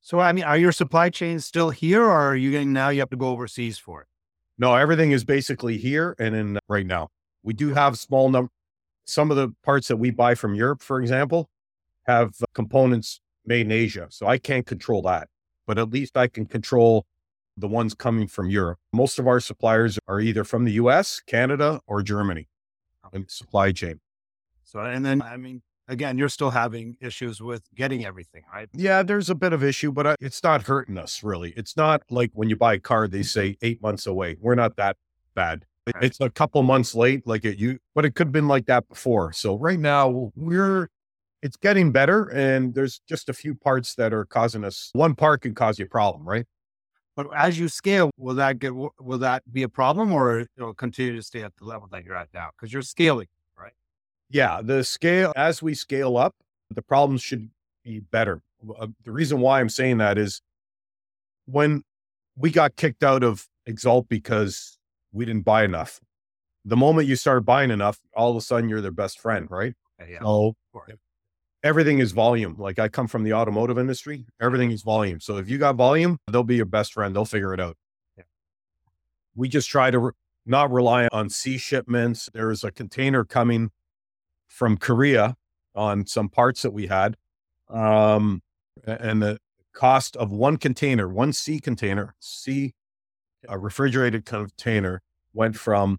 So, 0.00 0.18
I 0.18 0.32
mean, 0.32 0.42
are 0.42 0.56
your 0.56 0.72
supply 0.72 1.10
chains 1.10 1.44
still 1.44 1.70
here 1.70 2.02
or 2.02 2.10
are 2.10 2.34
you 2.34 2.50
getting 2.50 2.72
now 2.72 2.88
you 2.88 2.98
have 2.98 3.10
to 3.10 3.16
go 3.16 3.28
overseas 3.28 3.78
for 3.78 4.00
it? 4.02 4.08
No, 4.58 4.74
everything 4.74 5.12
is 5.12 5.24
basically 5.24 5.78
here 5.78 6.16
and 6.18 6.34
in 6.34 6.58
right 6.68 6.86
now. 6.86 7.08
We 7.44 7.54
do 7.54 7.74
have 7.74 7.96
small 7.96 8.28
number, 8.28 8.50
some 9.04 9.30
of 9.30 9.36
the 9.36 9.54
parts 9.62 9.88
that 9.88 9.96
we 9.96 10.10
buy 10.10 10.34
from 10.34 10.54
Europe, 10.54 10.82
for 10.82 11.00
example, 11.00 11.48
have 12.06 12.34
components 12.54 13.20
made 13.44 13.66
in 13.66 13.72
Asia. 13.72 14.06
So 14.10 14.26
I 14.26 14.38
can't 14.38 14.66
control 14.66 15.02
that 15.02 15.28
but 15.66 15.78
at 15.78 15.90
least 15.90 16.16
I 16.16 16.26
can 16.26 16.46
control 16.46 17.06
the 17.56 17.68
ones 17.68 17.94
coming 17.94 18.26
from 18.26 18.48
Europe. 18.48 18.78
Most 18.92 19.18
of 19.18 19.26
our 19.26 19.40
suppliers 19.40 19.98
are 20.08 20.20
either 20.20 20.44
from 20.44 20.64
the 20.64 20.72
US, 20.72 21.20
Canada, 21.20 21.80
or 21.86 22.02
Germany 22.02 22.48
in 23.12 23.28
supply 23.28 23.72
chain. 23.72 24.00
So, 24.64 24.80
and 24.80 25.04
then, 25.04 25.20
I 25.20 25.36
mean, 25.36 25.60
again, 25.88 26.16
you're 26.16 26.30
still 26.30 26.50
having 26.50 26.96
issues 27.00 27.42
with 27.42 27.62
getting 27.74 28.06
everything, 28.06 28.42
right? 28.52 28.68
Yeah, 28.72 29.02
there's 29.02 29.28
a 29.28 29.34
bit 29.34 29.52
of 29.52 29.62
issue, 29.62 29.92
but 29.92 30.06
uh, 30.06 30.16
it's 30.18 30.42
not 30.42 30.62
hurting 30.62 30.96
us 30.96 31.22
really. 31.22 31.52
It's 31.56 31.76
not 31.76 32.02
like 32.10 32.30
when 32.32 32.48
you 32.48 32.56
buy 32.56 32.74
a 32.74 32.78
car, 32.78 33.06
they 33.06 33.22
say 33.22 33.56
eight 33.60 33.82
months 33.82 34.06
away. 34.06 34.36
We're 34.40 34.54
not 34.54 34.76
that 34.76 34.96
bad. 35.34 35.66
It's 36.00 36.20
a 36.20 36.30
couple 36.30 36.62
months 36.62 36.94
late, 36.94 37.26
like 37.26 37.44
it 37.44 37.58
you, 37.58 37.78
but 37.94 38.04
it 38.04 38.14
could 38.14 38.28
have 38.28 38.32
been 38.32 38.46
like 38.46 38.66
that 38.66 38.88
before. 38.88 39.32
So 39.32 39.58
right 39.58 39.80
now 39.80 40.30
we're, 40.36 40.88
it's 41.42 41.56
getting 41.56 41.90
better, 41.90 42.28
and 42.28 42.74
there's 42.74 43.00
just 43.08 43.28
a 43.28 43.32
few 43.32 43.54
parts 43.54 43.94
that 43.96 44.14
are 44.14 44.24
causing 44.24 44.64
us. 44.64 44.90
One 44.92 45.14
part 45.14 45.42
can 45.42 45.54
cause 45.54 45.78
you 45.78 45.86
a 45.86 45.88
problem, 45.88 46.26
right? 46.26 46.46
But 47.16 47.26
as 47.36 47.58
you 47.58 47.68
scale, 47.68 48.10
will 48.16 48.36
that 48.36 48.58
get 48.58 48.72
will 48.74 49.18
that 49.18 49.42
be 49.52 49.62
a 49.62 49.68
problem, 49.68 50.12
or 50.12 50.46
it'll 50.56 50.72
continue 50.72 51.14
to 51.16 51.22
stay 51.22 51.42
at 51.42 51.56
the 51.56 51.64
level 51.64 51.88
that 51.92 52.04
you're 52.04 52.16
at 52.16 52.28
now 52.32 52.50
because 52.56 52.72
you're 52.72 52.80
scaling, 52.82 53.26
right? 53.58 53.72
Yeah, 54.30 54.62
the 54.62 54.82
scale 54.84 55.32
as 55.36 55.62
we 55.62 55.74
scale 55.74 56.16
up, 56.16 56.34
the 56.70 56.80
problems 56.80 57.22
should 57.22 57.50
be 57.84 58.00
better. 58.00 58.40
Uh, 58.78 58.86
the 59.04 59.12
reason 59.12 59.40
why 59.40 59.60
I'm 59.60 59.68
saying 59.68 59.98
that 59.98 60.16
is 60.16 60.40
when 61.46 61.82
we 62.36 62.50
got 62.50 62.76
kicked 62.76 63.02
out 63.02 63.22
of 63.22 63.46
XALT 63.68 64.08
because 64.08 64.78
we 65.12 65.26
didn't 65.26 65.44
buy 65.44 65.64
enough. 65.64 66.00
The 66.64 66.76
moment 66.76 67.08
you 67.08 67.16
start 67.16 67.44
buying 67.44 67.70
enough, 67.70 67.98
all 68.14 68.30
of 68.30 68.36
a 68.36 68.40
sudden 68.40 68.70
you're 68.70 68.80
their 68.80 68.92
best 68.92 69.18
friend, 69.18 69.48
right? 69.50 69.74
Yeah. 70.08 70.20
So 70.20 70.54
everything 71.62 71.98
is 71.98 72.12
volume. 72.12 72.56
Like 72.58 72.78
I 72.78 72.88
come 72.88 73.06
from 73.06 73.24
the 73.24 73.32
automotive 73.32 73.78
industry, 73.78 74.26
everything 74.40 74.70
is 74.70 74.82
volume. 74.82 75.20
So 75.20 75.36
if 75.36 75.48
you 75.48 75.58
got 75.58 75.76
volume, 75.76 76.18
they'll 76.30 76.42
be 76.42 76.56
your 76.56 76.66
best 76.66 76.92
friend. 76.92 77.14
They'll 77.14 77.24
figure 77.24 77.54
it 77.54 77.60
out. 77.60 77.76
Yeah. 78.16 78.24
We 79.34 79.48
just 79.48 79.68
try 79.68 79.90
to 79.90 79.98
re- 79.98 80.12
not 80.44 80.70
rely 80.70 81.08
on 81.12 81.30
sea 81.30 81.58
shipments. 81.58 82.28
There 82.32 82.50
is 82.50 82.64
a 82.64 82.70
container 82.70 83.24
coming 83.24 83.70
from 84.48 84.76
Korea 84.76 85.36
on 85.74 86.06
some 86.06 86.28
parts 86.28 86.62
that 86.62 86.72
we 86.72 86.88
had. 86.88 87.16
Um, 87.68 88.42
and 88.84 89.22
the 89.22 89.38
cost 89.72 90.16
of 90.16 90.30
one 90.30 90.56
container, 90.56 91.08
one 91.08 91.32
sea 91.32 91.60
container, 91.60 92.14
sea 92.20 92.74
a 93.48 93.58
refrigerated 93.58 94.24
container 94.24 95.02
went 95.32 95.56
from 95.56 95.98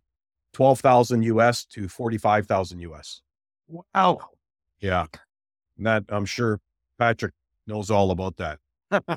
12,000 0.54 1.24
US 1.24 1.66
to 1.66 1.88
45,000 1.88 2.80
US. 2.80 3.22
Wow. 3.68 4.20
Yeah. 4.80 5.08
And 5.78 5.86
that 5.86 6.04
I'm 6.10 6.26
sure 6.26 6.60
Patrick 6.98 7.34
knows 7.68 7.90
all 7.90 8.12
about 8.12 8.38
that. 8.38 8.60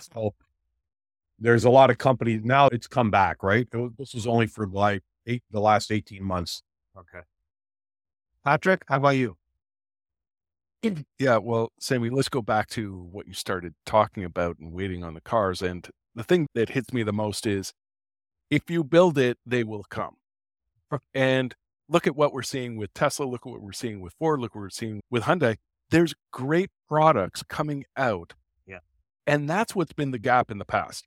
so 0.00 0.34
there's 1.38 1.64
a 1.64 1.70
lot 1.70 1.90
of 1.90 1.98
companies 1.98 2.42
now 2.44 2.68
it's 2.68 2.86
come 2.86 3.10
back, 3.10 3.42
right? 3.42 3.68
this 3.98 4.14
was 4.14 4.26
only 4.26 4.46
for 4.46 4.66
like 4.66 5.02
eight, 5.26 5.42
the 5.50 5.60
last 5.60 5.90
18 5.92 6.22
months. 6.22 6.62
Okay. 6.96 7.25
Patrick, 8.44 8.84
how 8.88 8.96
about 8.96 9.16
you? 9.16 9.36
Yeah, 11.18 11.38
well, 11.38 11.72
Samie, 11.80 12.12
let's 12.12 12.28
go 12.28 12.42
back 12.42 12.68
to 12.70 13.08
what 13.10 13.26
you 13.26 13.32
started 13.32 13.75
talking 13.84 14.22
about 14.22 14.58
and 14.58 14.72
waiting 14.72 15.02
on 15.02 15.14
the 15.14 15.20
cars. 15.20 15.62
And 15.62 15.88
the 16.14 16.22
thing 16.22 16.46
that 16.54 16.70
hits 16.70 16.92
me 16.92 17.02
the 17.02 17.12
most 17.12 17.46
is 17.46 17.72
if 18.50 18.70
you 18.70 18.84
build 18.84 19.18
it, 19.18 19.38
they 19.44 19.64
will 19.64 19.84
come. 19.90 20.16
And 21.12 21.54
look 21.88 22.06
at 22.06 22.14
what 22.14 22.32
we're 22.32 22.42
seeing 22.42 22.76
with 22.76 22.92
Tesla. 22.94 23.25
Look 23.25 23.46
at 23.46 23.50
what 23.50 23.62
we're 23.62 23.72
seeing 23.72 24.00
with 24.00 24.14
Ford. 24.18 24.40
Look 24.40 24.54
what 24.54 24.60
we're 24.60 24.70
seeing 24.70 25.00
with 25.10 25.25
Hyundai. 25.25 25.56
There's 25.90 26.14
great 26.33 26.71
products 26.88 27.43
coming 27.43 27.85
out. 27.97 28.35
Yeah. 28.66 28.78
And 29.26 29.49
that's 29.49 29.75
what's 29.75 29.93
been 29.93 30.11
the 30.11 30.19
gap 30.19 30.50
in 30.50 30.59
the 30.59 30.64
past. 30.64 31.07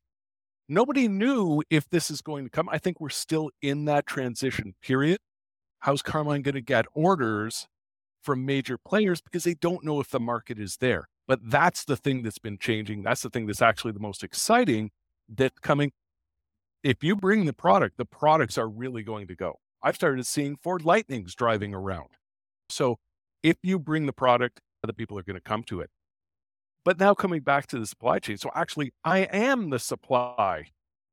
Nobody 0.67 1.07
knew 1.07 1.63
if 1.69 1.89
this 1.89 2.11
is 2.11 2.21
going 2.21 2.45
to 2.45 2.49
come. 2.49 2.69
I 2.69 2.77
think 2.77 3.01
we're 3.01 3.09
still 3.09 3.49
in 3.61 3.85
that 3.85 4.05
transition 4.05 4.75
period. 4.81 5.19
How's 5.79 6.01
Carmine 6.01 6.41
going 6.41 6.55
to 6.55 6.61
get 6.61 6.85
orders 6.93 7.67
from 8.21 8.45
major 8.45 8.77
players 8.77 9.21
because 9.21 9.45
they 9.45 9.55
don't 9.55 9.83
know 9.83 9.99
if 9.99 10.09
the 10.09 10.19
market 10.19 10.59
is 10.59 10.77
there? 10.77 11.07
But 11.27 11.39
that's 11.43 11.85
the 11.85 11.95
thing 11.95 12.21
that's 12.21 12.39
been 12.39 12.57
changing. 12.57 13.03
That's 13.03 13.21
the 13.21 13.29
thing 13.29 13.47
that's 13.47 13.61
actually 13.61 13.93
the 13.93 13.99
most 13.99 14.23
exciting 14.23 14.91
that's 15.27 15.59
coming 15.59 15.91
if 16.83 17.03
you 17.03 17.15
bring 17.15 17.45
the 17.45 17.53
product, 17.53 17.97
the 17.97 18.05
products 18.05 18.57
are 18.57 18.67
really 18.67 19.03
going 19.03 19.27
to 19.27 19.35
go. 19.35 19.59
I've 19.83 19.95
started 19.95 20.25
seeing 20.25 20.55
Ford 20.55 20.83
Lightnings 20.83 21.35
driving 21.35 21.73
around. 21.73 22.09
So 22.69 22.99
if 23.43 23.57
you 23.63 23.79
bring 23.79 24.05
the 24.05 24.13
product, 24.13 24.61
the 24.87 24.93
people 24.93 25.17
are 25.17 25.23
going 25.23 25.35
to 25.35 25.41
come 25.41 25.63
to 25.63 25.81
it. 25.81 25.89
But 26.85 26.99
now 26.99 27.13
coming 27.13 27.41
back 27.41 27.67
to 27.67 27.79
the 27.79 27.85
supply 27.85 28.19
chain. 28.19 28.37
So 28.37 28.49
actually, 28.55 28.93
I 29.03 29.19
am 29.19 29.69
the 29.69 29.79
supply, 29.79 30.65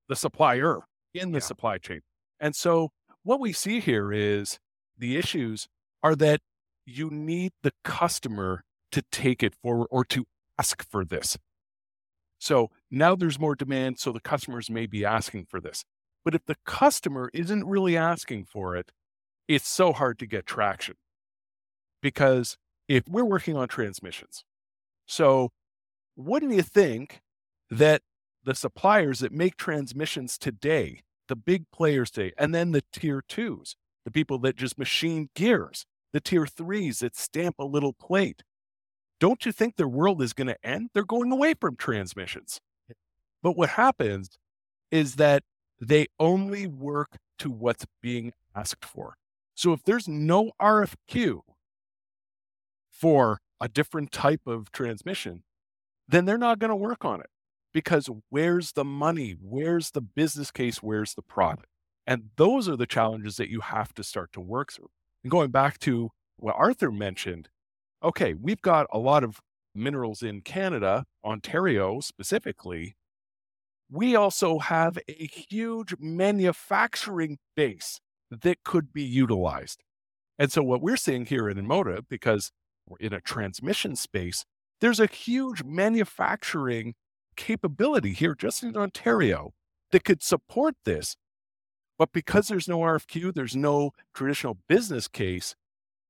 the 0.09 0.17
supplier 0.17 0.81
in 1.13 1.33
the 1.33 1.39
yeah. 1.39 1.45
supply 1.45 1.79
chain. 1.79 2.01
And 2.39 2.55
so 2.55 2.91
what 3.23 3.41
we 3.41 3.53
see 3.53 3.81
here 3.81 4.13
is 4.13 4.59
the 4.97 5.17
issues 5.17 5.67
are 6.03 6.15
that 6.17 6.41
you 6.85 7.11
need 7.11 7.53
the 7.63 7.73
customer 7.85 8.63
to 8.93 9.03
take 9.11 9.43
it 9.43 9.55
forward 9.55 9.89
or 9.91 10.05
to 10.05 10.25
ask 10.59 10.89
for 10.89 11.05
this. 11.05 11.37
So 12.39 12.71
now 12.91 13.17
there's 13.17 13.41
more 13.41 13.55
demand. 13.55 13.99
So 13.99 14.13
the 14.13 14.21
customers 14.21 14.71
may 14.71 14.87
be 14.87 15.05
asking 15.05 15.47
for 15.47 15.61
this. 15.61 15.85
But 16.25 16.35
if 16.35 16.45
the 16.47 16.57
customer 16.65 17.31
isn't 17.33 17.67
really 17.67 17.97
asking 17.97 18.45
for 18.45 18.77
it, 18.77 18.93
it's 19.49 19.69
so 19.69 19.93
hard 19.93 20.19
to 20.21 20.27
get 20.27 20.47
traction. 20.47 20.95
Because 22.03 22.57
if 22.89 23.09
we're 23.09 23.25
working 23.25 23.57
on 23.57 23.69
transmissions, 23.69 24.45
so 25.07 25.51
wouldn't 26.17 26.53
you 26.53 26.63
think 26.63 27.21
that 27.71 28.03
the 28.45 28.55
suppliers 28.55 29.21
that 29.21 29.33
make 29.33 29.57
transmissions 29.57 30.39
today, 30.39 31.03
the 31.29 31.37
big 31.37 31.65
players 31.73 32.11
today, 32.11 32.33
and 32.39 32.55
then 32.55 32.73
the 32.73 32.83
tier 32.93 33.23
twos, 33.29 33.77
the 34.05 34.11
people 34.11 34.39
that 34.39 34.57
just 34.57 34.79
machine 34.79 35.29
gears, 35.35 35.85
the 36.13 36.21
tier 36.21 36.47
threes 36.47 37.01
that 37.01 37.17
stamp 37.17 37.57
a 37.59 37.65
little 37.65 37.93
plate, 37.93 38.43
don't 39.19 39.45
you 39.45 39.53
think 39.53 39.77
their 39.77 39.89
world 39.89 40.23
is 40.23 40.33
going 40.33 40.47
to 40.47 40.67
end? 40.67 40.91
They're 40.93 41.05
going 41.05 41.33
away 41.33 41.55
from 41.61 41.77
transmissions. 41.77 42.61
But 43.43 43.57
what 43.57 43.71
happens 43.71 44.39
is 44.91 45.17
that 45.17 45.43
they 45.81 46.07
only 46.19 46.67
work 46.67 47.17
to 47.39 47.51
what's 47.51 47.87
being 48.03 48.33
asked 48.55 48.85
for. 48.85 49.17
So 49.55 49.73
if 49.73 49.83
there's 49.85 50.09
no 50.09 50.53
RFQ 50.61 51.41
for 52.99 53.41
a 53.61 53.69
different 53.69 54.13
type 54.13 54.47
of 54.47 54.71
transmission, 54.73 55.43
then 56.09 56.25
they're 56.25 56.39
not 56.39 56.59
going 56.59 56.71
to 56.71 56.77
work 56.77 57.05
on 57.05 57.21
it 57.21 57.31
because 57.73 58.09
where's 58.31 58.73
the 58.73 58.85
money? 58.85 59.37
Where's 59.41 59.91
the 59.91 60.01
business 60.01 60.51
case? 60.51 60.83
Where's 60.83 61.15
the 61.15 61.23
product? 61.23 61.67
And 62.07 62.31
those 62.37 62.69
are 62.69 62.77
the 62.77 62.87
challenges 62.87 63.37
that 63.37 63.51
you 63.51 63.61
have 63.61 63.93
to 63.95 64.05
start 64.05 64.33
to 64.33 64.41
work 64.41 64.73
through. 64.73 64.91
And 65.25 65.31
going 65.31 65.51
back 65.51 65.79
to 65.81 66.11
what 66.37 66.55
Arthur 66.57 66.93
mentioned, 66.93 67.49
okay, 68.03 68.35
we've 68.35 68.63
got 68.63 68.87
a 68.93 68.99
lot 68.99 69.25
of 69.25 69.41
minerals 69.75 70.23
in 70.23 70.41
Canada, 70.41 71.05
Ontario 71.25 72.01
specifically. 72.01 72.97
We 73.91 74.17
also 74.17 74.59
have 74.59 74.99
a 75.09 75.27
huge 75.27 75.95
manufacturing 75.99 77.39
base 77.57 78.01
that 78.31 78.65
could 78.65 78.93
be 78.93 79.03
utilized. 79.03 79.83
And 80.39 80.53
so, 80.53 80.63
what 80.63 80.83
we're 80.83 80.97
seeing 80.97 81.27
here 81.27 81.49
in 81.49 81.57
InMotive, 81.57 82.07
because 82.09 82.51
in 83.01 83.13
a 83.13 83.21
transmission 83.21 83.97
space, 83.97 84.45
there's 84.81 85.01
a 85.01 85.07
huge 85.07 85.65
manufacturing 85.65 86.95
capability 87.37 88.13
here 88.13 88.35
just 88.35 88.63
in 88.63 88.77
Ontario 88.77 89.53
that 89.93 90.05
could 90.05 90.23
support 90.23 90.75
this. 90.85 91.17
But 91.99 92.13
because 92.13 92.49
there's 92.49 92.69
no 92.69 92.81
RFQ, 92.81 93.35
there's 93.35 93.57
no 93.57 93.93
traditional 94.15 94.59
business 94.69 95.09
case, 95.09 95.55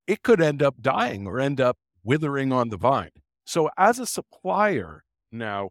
it 0.07 0.23
could 0.23 0.41
end 0.41 0.63
up 0.63 0.81
dying 0.81 1.27
or 1.27 1.39
end 1.39 1.61
up 1.61 1.77
withering 2.03 2.53
on 2.53 2.71
the 2.71 2.77
vine. 2.77 3.11
So, 3.45 3.71
as 3.77 3.99
a 3.99 4.07
supplier 4.07 5.05
now, 5.31 5.71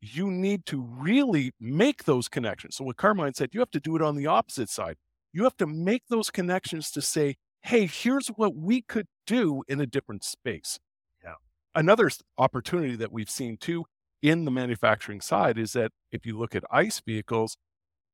you 0.00 0.30
need 0.30 0.66
to 0.66 0.80
really 0.80 1.52
make 1.60 2.04
those 2.04 2.28
connections. 2.28 2.76
So, 2.76 2.84
what 2.84 2.96
Carmine 2.96 3.34
said, 3.34 3.50
you 3.52 3.60
have 3.60 3.70
to 3.70 3.80
do 3.80 3.94
it 3.94 4.02
on 4.02 4.16
the 4.16 4.26
opposite 4.26 4.68
side. 4.68 4.96
You 5.32 5.44
have 5.44 5.56
to 5.58 5.66
make 5.66 6.02
those 6.08 6.30
connections 6.30 6.90
to 6.90 7.02
say, 7.02 7.36
hey, 7.62 7.86
here's 7.86 8.28
what 8.28 8.54
we 8.54 8.82
could 8.82 9.06
do 9.26 9.62
in 9.68 9.80
a 9.80 9.86
different 9.86 10.24
space. 10.24 10.78
Yeah. 11.22 11.34
Another 11.74 12.10
opportunity 12.38 12.96
that 12.96 13.12
we've 13.12 13.30
seen 13.30 13.56
too 13.56 13.84
in 14.20 14.44
the 14.44 14.50
manufacturing 14.50 15.20
side 15.20 15.58
is 15.58 15.72
that 15.72 15.92
if 16.10 16.26
you 16.26 16.38
look 16.38 16.54
at 16.54 16.64
ICE 16.70 17.00
vehicles, 17.00 17.56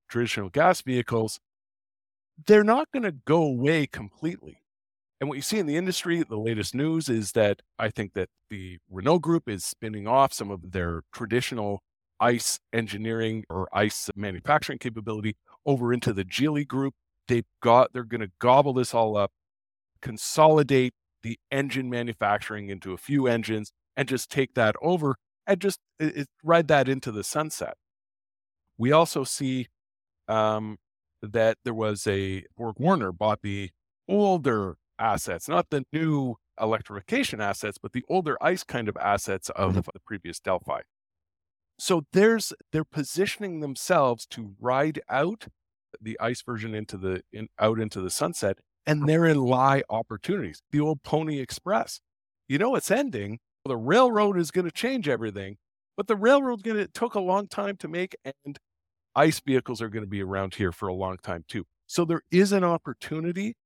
traditional 0.09 0.49
gas 0.49 0.81
vehicles, 0.83 1.39
they're 2.47 2.65
not 2.65 2.89
going 2.93 3.03
to 3.03 3.13
go 3.13 3.43
away 3.43 3.87
completely. 3.87 4.63
And 5.21 5.29
what 5.29 5.37
you 5.37 5.43
see 5.43 5.59
in 5.59 5.67
the 5.67 5.77
industry, 5.77 6.23
the 6.23 6.39
latest 6.39 6.75
news 6.75 7.09
is 7.09 7.33
that 7.33 7.61
I 7.79 7.91
think 7.91 8.15
that 8.15 8.29
the 8.51 8.79
Renault 8.89 9.19
group 9.19 9.49
is 9.49 9.65
spinning 9.65 10.07
off 10.07 10.33
some 10.33 10.51
of 10.51 10.71
their 10.71 11.03
traditional 11.13 11.83
ICE 12.21 12.61
engineering 12.73 13.45
or 13.51 13.69
ICE 13.73 14.11
manufacturing 14.15 14.79
capability 14.79 15.37
over 15.67 15.93
into 15.93 16.13
the 16.13 16.25
Geely 16.25 16.67
group. 16.67 16.95
They've 17.27 17.45
got, 17.61 17.93
they're 17.93 18.05
going 18.05 18.21
to 18.21 18.31
gobble 18.39 18.73
this 18.73 18.95
all 18.95 19.17
up, 19.17 19.33
consolidate 20.03 20.95
the 21.23 21.39
engine 21.51 21.91
manufacturing 21.91 22.69
into 22.69 22.93
a 22.93 22.99
few 22.99 23.27
engines 23.27 23.73
and 23.97 24.09
just 24.09 24.31
take 24.31 24.55
that 24.55 24.77
over 24.81 25.17
and 25.47 25.61
just 25.61 25.81
it, 25.99 26.17
it, 26.17 26.29
ride 26.43 26.69
that 26.69 26.89
into 26.89 27.11
the 27.11 27.25
sunset. 27.25 27.75
We 28.77 28.93
also 28.93 29.25
see 29.25 29.69
um, 30.29 30.77
that 31.23 31.59
there 31.65 31.75
was 31.75 32.07
a 32.07 32.45
BorgWarner 32.59 33.17
bought 33.17 33.43
the 33.43 33.71
older 34.09 34.77
assets, 34.99 35.49
not 35.49 35.71
the 35.71 35.85
new 35.93 36.37
electrification 36.61 37.41
assets, 37.41 37.79
but 37.79 37.93
the 37.93 38.05
older 38.09 38.37
ICE 38.41 38.63
kind 38.65 38.89
of 38.89 38.97
assets 38.99 39.51
of 39.51 39.73
mm-hmm. 39.73 39.81
the 39.93 40.01
previous 40.07 40.39
Delphi. 40.39 40.81
So 41.79 42.03
there's 42.13 42.53
they're 42.73 42.85
positioning 42.85 43.61
themselves 43.61 44.27
to 44.27 44.55
ride 44.61 45.01
out 45.09 45.47
the 46.01 46.19
ICE 46.21 46.43
version 46.43 46.75
into 46.75 46.97
the 46.97 47.23
in, 47.33 47.49
out 47.59 47.79
into 47.79 48.01
the 48.01 48.11
sunset, 48.11 48.59
and 48.89 49.09
therein 49.09 49.37
lie 49.37 49.83
opportunities. 49.91 50.63
The 50.73 50.81
old 50.81 51.03
Pony 51.05 51.39
Express, 51.39 52.01
you 52.49 52.59
know, 52.59 52.75
it's 52.75 52.91
ending. 52.91 53.39
The 53.67 53.77
railroad 53.77 54.39
is 54.39 54.51
going 54.51 54.65
to 54.65 54.71
change 54.71 55.09
everything, 55.09 55.59
but 55.95 56.07
the 56.07 56.17
railroad's 56.17 56.63
going 56.63 56.79
to 56.79 56.85
It 56.85 56.95
took 56.95 57.15
a 57.15 57.21
long 57.21 57.49
time 57.49 57.77
to 57.77 57.89
make, 57.89 58.17
and 58.25 58.59
ICE 59.15 59.39
vehicles 59.41 59.83
are 59.83 59.91
going 59.91 60.05
to 60.05 60.09
be 60.09 60.23
around 60.23 60.55
here 60.55 60.73
for 60.73 60.89
a 60.89 60.95
long 60.95 61.19
time 61.23 61.45
too. 61.49 61.65
So 61.87 62.07
there 62.07 62.23
is 62.31 62.51
an 62.53 62.65
opportunity, 62.65 63.57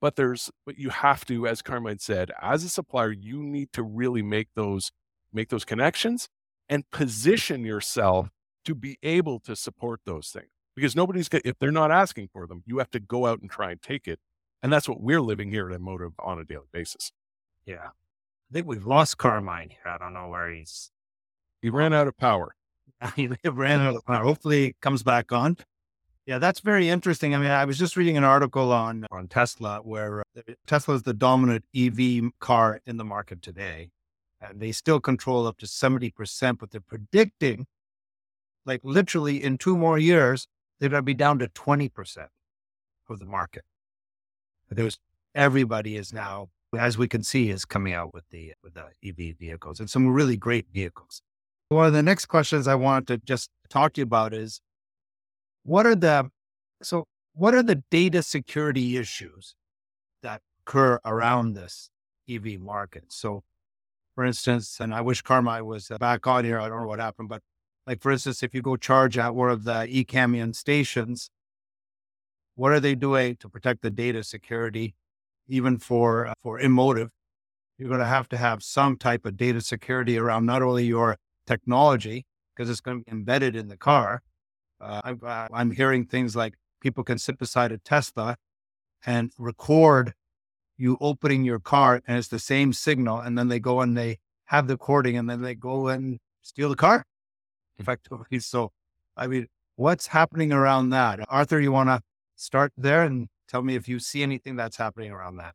but 0.00 0.16
there's 0.16 0.50
but 0.66 0.78
you 0.78 0.90
have 0.90 1.24
to, 1.26 1.46
as 1.46 1.62
Carmine 1.62 2.00
said, 2.00 2.32
as 2.40 2.64
a 2.64 2.68
supplier, 2.68 3.12
you 3.12 3.40
need 3.40 3.72
to 3.74 3.84
really 3.84 4.22
make 4.22 4.48
those 4.56 4.90
make 5.32 5.48
those 5.48 5.64
connections 5.64 6.28
and 6.68 6.90
position 6.90 7.64
yourself 7.64 8.30
to 8.64 8.74
be 8.74 8.98
able 9.04 9.38
to 9.40 9.54
support 9.54 10.00
those 10.06 10.28
things. 10.30 10.48
Because 10.74 10.96
nobody's 10.96 11.28
going 11.28 11.42
if 11.44 11.56
they're 11.60 11.70
not 11.70 11.92
asking 11.92 12.30
for 12.32 12.48
them, 12.48 12.64
you 12.66 12.78
have 12.78 12.90
to 12.90 13.00
go 13.00 13.26
out 13.26 13.40
and 13.40 13.50
try 13.50 13.70
and 13.70 13.80
take 13.80 14.08
it. 14.08 14.18
And 14.62 14.72
that's 14.72 14.88
what 14.88 15.00
we're 15.00 15.20
living 15.20 15.50
here 15.50 15.70
at 15.70 15.80
InMotive 15.80 16.12
on 16.18 16.38
a 16.38 16.44
daily 16.44 16.66
basis. 16.72 17.12
Yeah. 17.66 17.88
I 17.88 18.52
think 18.52 18.66
we've 18.66 18.86
lost 18.86 19.18
Carmine 19.18 19.70
here. 19.70 19.86
I 19.86 19.98
don't 19.98 20.12
know 20.12 20.28
where 20.28 20.50
he's. 20.50 20.90
He 21.60 21.70
ran 21.70 21.92
out 21.92 22.06
of 22.06 22.16
power. 22.16 22.54
he 23.16 23.28
ran 23.44 23.80
out 23.80 23.96
of 23.96 24.04
power. 24.04 24.24
Hopefully, 24.24 24.66
it 24.66 24.80
comes 24.80 25.02
back 25.02 25.32
on. 25.32 25.56
Yeah, 26.26 26.38
that's 26.38 26.60
very 26.60 26.88
interesting. 26.88 27.34
I 27.34 27.38
mean, 27.38 27.50
I 27.50 27.64
was 27.64 27.78
just 27.78 27.96
reading 27.96 28.16
an 28.16 28.24
article 28.24 28.70
on 28.72 29.06
on 29.10 29.26
Tesla 29.26 29.80
where 29.82 30.22
uh, 30.36 30.42
Tesla 30.66 30.94
is 30.94 31.02
the 31.02 31.14
dominant 31.14 31.64
EV 31.74 32.30
car 32.38 32.80
in 32.86 32.96
the 32.96 33.04
market 33.04 33.42
today, 33.42 33.90
and 34.40 34.60
they 34.60 34.70
still 34.70 35.00
control 35.00 35.46
up 35.46 35.58
to 35.58 35.66
seventy 35.66 36.10
percent. 36.10 36.60
But 36.60 36.70
they're 36.70 36.80
predicting, 36.80 37.66
like 38.64 38.82
literally 38.84 39.42
in 39.42 39.58
two 39.58 39.76
more 39.76 39.98
years, 39.98 40.46
they're 40.78 40.90
going 40.90 40.98
to 40.98 41.02
be 41.02 41.14
down 41.14 41.40
to 41.40 41.48
twenty 41.48 41.88
percent 41.88 42.28
of 43.08 43.18
the 43.18 43.26
market. 43.26 43.64
There's 44.74 44.98
everybody 45.34 45.96
is 45.96 46.12
now, 46.12 46.48
as 46.76 46.96
we 46.98 47.08
can 47.08 47.22
see, 47.22 47.50
is 47.50 47.64
coming 47.64 47.92
out 47.92 48.14
with 48.14 48.24
the 48.30 48.54
with 48.62 48.74
the 48.74 48.86
EV 49.06 49.36
vehicles 49.38 49.80
and 49.80 49.88
some 49.88 50.08
really 50.08 50.36
great 50.36 50.66
vehicles. 50.72 51.22
One 51.68 51.86
of 51.86 51.92
the 51.92 52.02
next 52.02 52.26
questions 52.26 52.68
I 52.68 52.74
wanted 52.74 53.06
to 53.08 53.26
just 53.26 53.50
talk 53.68 53.94
to 53.94 54.00
you 54.00 54.04
about 54.04 54.34
is 54.34 54.60
what 55.64 55.86
are 55.86 55.94
the 55.94 56.30
so 56.82 57.06
what 57.34 57.54
are 57.54 57.62
the 57.62 57.82
data 57.90 58.22
security 58.22 58.96
issues 58.96 59.54
that 60.22 60.42
occur 60.60 61.00
around 61.04 61.54
this 61.54 61.88
EV 62.28 62.60
market? 62.60 63.04
So, 63.08 63.42
for 64.14 64.24
instance, 64.24 64.78
and 64.80 64.94
I 64.94 65.00
wish 65.00 65.22
Carmine 65.22 65.64
was 65.64 65.90
uh, 65.90 65.98
back 65.98 66.26
on 66.26 66.44
here. 66.44 66.60
I 66.60 66.68
don't 66.68 66.82
know 66.82 66.88
what 66.88 67.00
happened, 67.00 67.28
but 67.28 67.42
like 67.86 68.00
for 68.00 68.12
instance, 68.12 68.42
if 68.42 68.54
you 68.54 68.62
go 68.62 68.76
charge 68.76 69.16
at 69.18 69.34
one 69.34 69.50
of 69.50 69.64
the 69.64 69.86
eCamion 69.86 70.54
stations, 70.54 71.30
what 72.54 72.72
are 72.72 72.80
they 72.80 72.94
doing 72.94 73.36
to 73.36 73.48
protect 73.48 73.82
the 73.82 73.90
data 73.90 74.22
security? 74.22 74.94
Even 75.48 75.78
for 75.78 76.28
uh, 76.28 76.34
for 76.42 76.60
InMotive, 76.60 77.08
you're 77.78 77.88
going 77.88 78.00
to 78.00 78.06
have 78.06 78.28
to 78.30 78.36
have 78.36 78.62
some 78.62 78.96
type 78.96 79.26
of 79.26 79.36
data 79.36 79.60
security 79.60 80.16
around 80.16 80.46
not 80.46 80.62
only 80.62 80.84
your 80.84 81.16
technology 81.46 82.24
because 82.54 82.70
it's 82.70 82.80
going 82.80 83.00
to 83.00 83.04
be 83.04 83.10
embedded 83.10 83.56
in 83.56 83.68
the 83.68 83.76
car, 83.76 84.22
uh, 84.80 85.00
I'm, 85.04 85.20
uh, 85.24 85.48
I'm 85.52 85.70
hearing 85.70 86.06
things 86.06 86.36
like 86.36 86.54
people 86.80 87.04
can 87.04 87.18
sit 87.18 87.38
beside 87.38 87.72
a 87.72 87.78
Tesla 87.78 88.36
and 89.06 89.32
record 89.38 90.14
you 90.76 90.96
opening 91.00 91.44
your 91.44 91.60
car, 91.60 92.02
and 92.06 92.18
it's 92.18 92.28
the 92.28 92.38
same 92.38 92.72
signal. 92.72 93.20
And 93.20 93.38
then 93.38 93.48
they 93.48 93.60
go 93.60 93.80
and 93.80 93.96
they 93.96 94.18
have 94.46 94.66
the 94.66 94.74
recording, 94.74 95.16
and 95.16 95.30
then 95.30 95.42
they 95.42 95.54
go 95.54 95.88
and 95.88 96.18
steal 96.42 96.68
the 96.68 96.76
car. 96.76 97.04
Effectively. 97.78 98.26
So, 98.40 98.72
I 99.16 99.26
mean, 99.26 99.46
what's 99.76 100.08
happening 100.08 100.52
around 100.52 100.90
that? 100.90 101.20
Arthur, 101.28 101.60
you 101.60 101.72
want 101.72 101.88
to 101.88 102.00
start 102.42 102.72
there 102.76 103.02
and 103.04 103.28
tell 103.48 103.62
me 103.62 103.74
if 103.74 103.88
you 103.88 103.98
see 103.98 104.22
anything 104.22 104.56
that's 104.56 104.76
happening 104.76 105.12
around 105.12 105.36
that? 105.36 105.54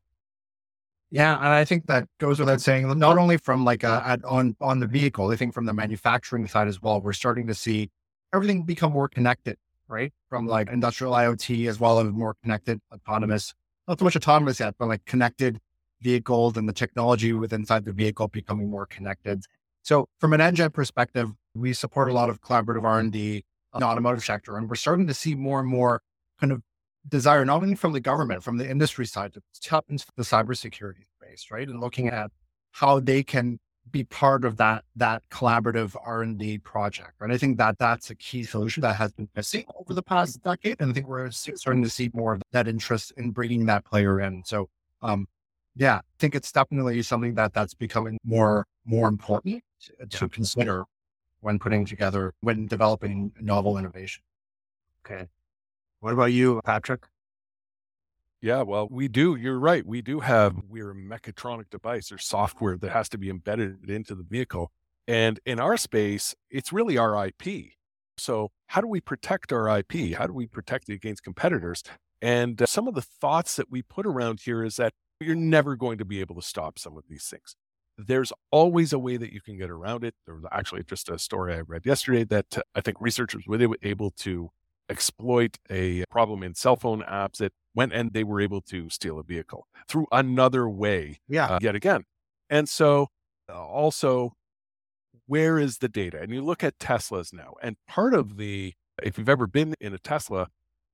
Yeah, 1.09 1.37
and 1.37 1.47
I 1.47 1.63
think 1.63 1.87
that 1.87 2.07
goes 2.19 2.39
without 2.39 2.59
saying. 2.59 2.97
Not 2.99 3.17
only 3.17 3.37
from 3.37 3.63
like 3.63 3.83
a, 3.83 3.87
uh, 3.89 4.17
on 4.25 4.55
on 4.59 4.79
the 4.79 4.87
vehicle, 4.87 5.31
I 5.31 5.35
think 5.35 5.53
from 5.53 5.65
the 5.65 5.73
manufacturing 5.73 6.47
side 6.47 6.67
as 6.67 6.81
well. 6.81 6.99
We're 7.01 7.13
starting 7.13 7.47
to 7.47 7.53
see 7.53 7.89
everything 8.33 8.63
become 8.63 8.91
more 8.91 9.07
connected, 9.07 9.57
right? 9.87 10.11
From 10.29 10.47
like 10.47 10.69
industrial 10.69 11.13
IoT 11.13 11.69
as 11.69 11.79
well 11.79 11.99
as 11.99 12.07
more 12.11 12.35
connected, 12.43 12.81
autonomous, 12.93 13.53
not 13.87 13.99
so 13.99 14.05
much 14.05 14.17
autonomous 14.17 14.59
yet, 14.59 14.75
but 14.77 14.87
like 14.87 15.05
connected 15.05 15.59
vehicles 16.01 16.57
and 16.57 16.67
the 16.67 16.73
technology 16.73 17.31
within 17.33 17.61
inside 17.61 17.85
the 17.85 17.93
vehicle 17.93 18.27
becoming 18.27 18.69
more 18.69 18.85
connected. 18.85 19.43
So 19.83 20.09
from 20.19 20.33
an 20.33 20.41
Ngen 20.41 20.73
perspective, 20.73 21.31
we 21.55 21.71
support 21.73 22.09
a 22.09 22.13
lot 22.13 22.29
of 22.29 22.41
collaborative 22.41 22.83
R&D 22.83 23.45
in 23.73 23.79
the 23.79 23.85
automotive 23.85 24.23
sector. 24.23 24.57
And 24.57 24.69
we're 24.69 24.75
starting 24.75 25.07
to 25.07 25.13
see 25.13 25.35
more 25.35 25.59
and 25.59 25.69
more 25.69 26.01
kind 26.39 26.51
of 26.51 26.61
desire, 27.07 27.45
not 27.45 27.61
only 27.61 27.75
from 27.75 27.93
the 27.93 27.99
government, 27.99 28.43
from 28.43 28.57
the 28.57 28.69
industry 28.69 29.05
side 29.05 29.33
to 29.33 29.41
tap 29.61 29.85
into 29.89 30.05
the 30.15 30.23
cybersecurity 30.23 31.05
space, 31.19 31.47
right? 31.51 31.67
And 31.67 31.79
looking 31.79 32.09
at 32.09 32.31
how 32.71 32.99
they 32.99 33.23
can 33.23 33.59
be 33.91 34.03
part 34.03 34.43
of 34.43 34.57
that 34.57 34.83
that 34.95 35.23
collaborative 35.29 35.95
R 36.05 36.21
and 36.21 36.37
D 36.37 36.57
project. 36.57 37.13
And 37.21 37.31
I 37.31 37.37
think 37.37 37.57
that 37.57 37.77
that's 37.77 38.09
a 38.09 38.15
key 38.15 38.43
solution 38.43 38.81
that 38.81 38.95
has 38.95 39.13
been 39.13 39.29
missing 39.35 39.65
over 39.75 39.93
the 39.93 40.03
past 40.03 40.43
decade, 40.43 40.77
and 40.79 40.91
I 40.91 40.93
think 40.93 41.07
we're 41.07 41.31
starting 41.31 41.83
to 41.83 41.89
see 41.89 42.09
more 42.13 42.33
of 42.33 42.41
that 42.51 42.67
interest 42.67 43.13
in 43.17 43.31
bringing 43.31 43.65
that 43.67 43.85
player 43.85 44.19
in. 44.19 44.43
So, 44.45 44.69
um, 45.01 45.27
yeah, 45.75 45.97
I 45.97 46.01
think 46.19 46.35
it's 46.35 46.51
definitely 46.51 47.01
something 47.01 47.35
that 47.35 47.53
that's 47.53 47.73
becoming 47.73 48.17
more 48.23 48.65
more 48.85 49.07
important 49.07 49.63
to, 49.99 50.05
to 50.05 50.29
consider 50.29 50.83
when 51.41 51.59
putting 51.59 51.85
together 51.85 52.33
when 52.41 52.67
developing 52.67 53.31
novel 53.39 53.77
innovation. 53.77 54.23
Okay, 55.05 55.27
what 55.99 56.13
about 56.13 56.33
you, 56.33 56.61
Patrick? 56.63 57.03
Yeah, 58.41 58.61
well, 58.61 58.87
we 58.89 59.07
do. 59.07 59.35
You're 59.35 59.59
right. 59.59 59.85
We 59.85 60.01
do 60.01 60.19
have, 60.19 60.55
we're 60.69 60.91
a 60.91 60.95
mechatronic 60.95 61.69
device 61.71 62.11
or 62.11 62.19
software 62.19 62.77
that 62.77 62.91
has 62.91 63.09
to 63.09 63.17
be 63.17 63.29
embedded 63.29 63.89
into 63.89 64.13
the 64.13 64.23
vehicle. 64.23 64.71
And 65.07 65.39
in 65.45 65.59
our 65.59 65.75
space, 65.75 66.35
it's 66.51 66.71
really 66.71 66.97
our 66.97 67.27
IP. 67.27 67.71
So, 68.17 68.49
how 68.67 68.81
do 68.81 68.87
we 68.87 68.99
protect 68.99 69.51
our 69.53 69.79
IP? 69.79 70.15
How 70.15 70.27
do 70.27 70.33
we 70.33 70.47
protect 70.47 70.89
it 70.89 70.93
against 70.93 71.23
competitors? 71.23 71.83
And 72.21 72.61
uh, 72.61 72.65
some 72.65 72.87
of 72.87 72.95
the 72.95 73.01
thoughts 73.01 73.55
that 73.55 73.71
we 73.71 73.81
put 73.81 74.05
around 74.05 74.41
here 74.41 74.63
is 74.63 74.75
that 74.77 74.93
you're 75.19 75.35
never 75.35 75.75
going 75.75 75.97
to 75.97 76.05
be 76.05 76.19
able 76.19 76.35
to 76.35 76.41
stop 76.41 76.77
some 76.77 76.97
of 76.97 77.03
these 77.09 77.25
things. 77.25 77.55
There's 77.97 78.31
always 78.51 78.93
a 78.93 78.99
way 78.99 79.17
that 79.17 79.33
you 79.33 79.41
can 79.41 79.57
get 79.57 79.71
around 79.71 80.03
it. 80.03 80.13
There 80.25 80.35
was 80.35 80.45
actually 80.51 80.83
just 80.83 81.09
a 81.09 81.17
story 81.17 81.55
I 81.55 81.61
read 81.61 81.85
yesterday 81.85 82.23
that 82.25 82.57
uh, 82.57 82.61
I 82.75 82.81
think 82.81 82.97
researchers 82.99 83.45
were 83.47 83.75
able 83.81 84.11
to 84.11 84.49
exploit 84.89 85.57
a 85.69 86.03
problem 86.09 86.43
in 86.43 86.55
cell 86.55 86.75
phone 86.75 87.01
apps 87.03 87.37
that 87.37 87.51
went 87.75 87.93
and 87.93 88.13
they 88.13 88.23
were 88.23 88.41
able 88.41 88.61
to 88.61 88.89
steal 88.89 89.19
a 89.19 89.23
vehicle 89.23 89.67
through 89.87 90.07
another 90.11 90.69
way 90.69 91.19
yeah. 91.27 91.45
uh, 91.47 91.59
yet 91.61 91.75
again. 91.75 92.03
And 92.49 92.67
so 92.67 93.07
uh, 93.49 93.65
also 93.65 94.33
where 95.25 95.59
is 95.59 95.79
the 95.79 95.89
data? 95.89 96.21
And 96.21 96.33
you 96.33 96.41
look 96.41 96.63
at 96.63 96.79
teslas 96.79 97.33
now 97.33 97.55
and 97.61 97.75
part 97.87 98.13
of 98.13 98.37
the 98.37 98.73
if 99.03 99.17
you've 99.17 99.29
ever 99.29 99.45
been 99.45 99.75
in 99.79 99.93
a 99.93 99.99
tesla 99.99 100.47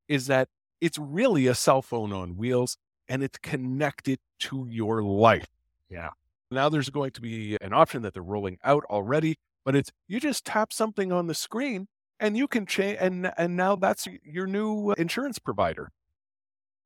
is 0.08 0.28
that 0.28 0.50
it's 0.82 0.98
really 0.98 1.48
a 1.48 1.56
cell 1.56 1.82
phone 1.82 2.12
on 2.12 2.36
wheels 2.36 2.78
and 3.08 3.24
it's 3.24 3.38
connected 3.38 4.20
to 4.40 4.68
your 4.70 5.02
life. 5.04 5.48
Yeah. 5.90 6.10
Now 6.52 6.70
there's 6.70 6.90
going 6.90 7.12
to 7.12 7.22
be 7.22 7.58
an 7.62 7.74
option 7.74 8.02
that 8.02 8.14
they're 8.14 8.24
rolling 8.24 8.58
out 8.64 8.84
already 8.90 9.38
but 9.66 9.76
it's 9.76 9.92
you 10.08 10.20
just 10.20 10.46
tap 10.46 10.74
something 10.74 11.12
on 11.12 11.28
the 11.28 11.34
screen 11.34 11.88
and 12.24 12.36
you 12.36 12.48
can 12.48 12.66
change 12.66 12.98
and 13.00 13.32
and 13.38 13.56
now 13.56 13.76
that's 13.76 14.08
your 14.24 14.48
new 14.48 14.92
uh, 14.92 14.96
insurance 14.98 15.38
provider. 15.38 15.92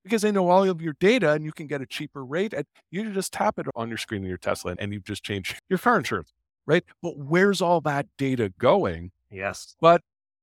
Because 0.04 0.22
they 0.22 0.32
know 0.32 0.50
all 0.50 0.64
of 0.64 0.82
your 0.82 0.96
data 1.00 1.34
and 1.34 1.44
you 1.44 1.52
can 1.52 1.68
get 1.68 1.82
a 1.82 1.86
cheaper 1.86 2.24
rate 2.24 2.54
and 2.54 2.66
you 2.92 3.12
just 3.12 3.34
tap 3.34 3.60
it 3.60 3.68
on 3.76 3.90
your 3.90 3.98
screen 3.98 4.24
in 4.24 4.30
your 4.30 4.38
tesla 4.38 4.76
and 4.80 4.94
you've 4.94 5.04
just 5.04 5.24
changed 5.24 5.60
your 5.70 5.80
car 5.80 5.98
insurance 5.98 6.34
right? 6.66 6.84
But 7.02 7.18
where's 7.18 7.62
all 7.62 7.80
that 7.82 8.08
data 8.18 8.52
going? 8.60 9.12
Yes. 9.32 9.76
But 9.80 10.02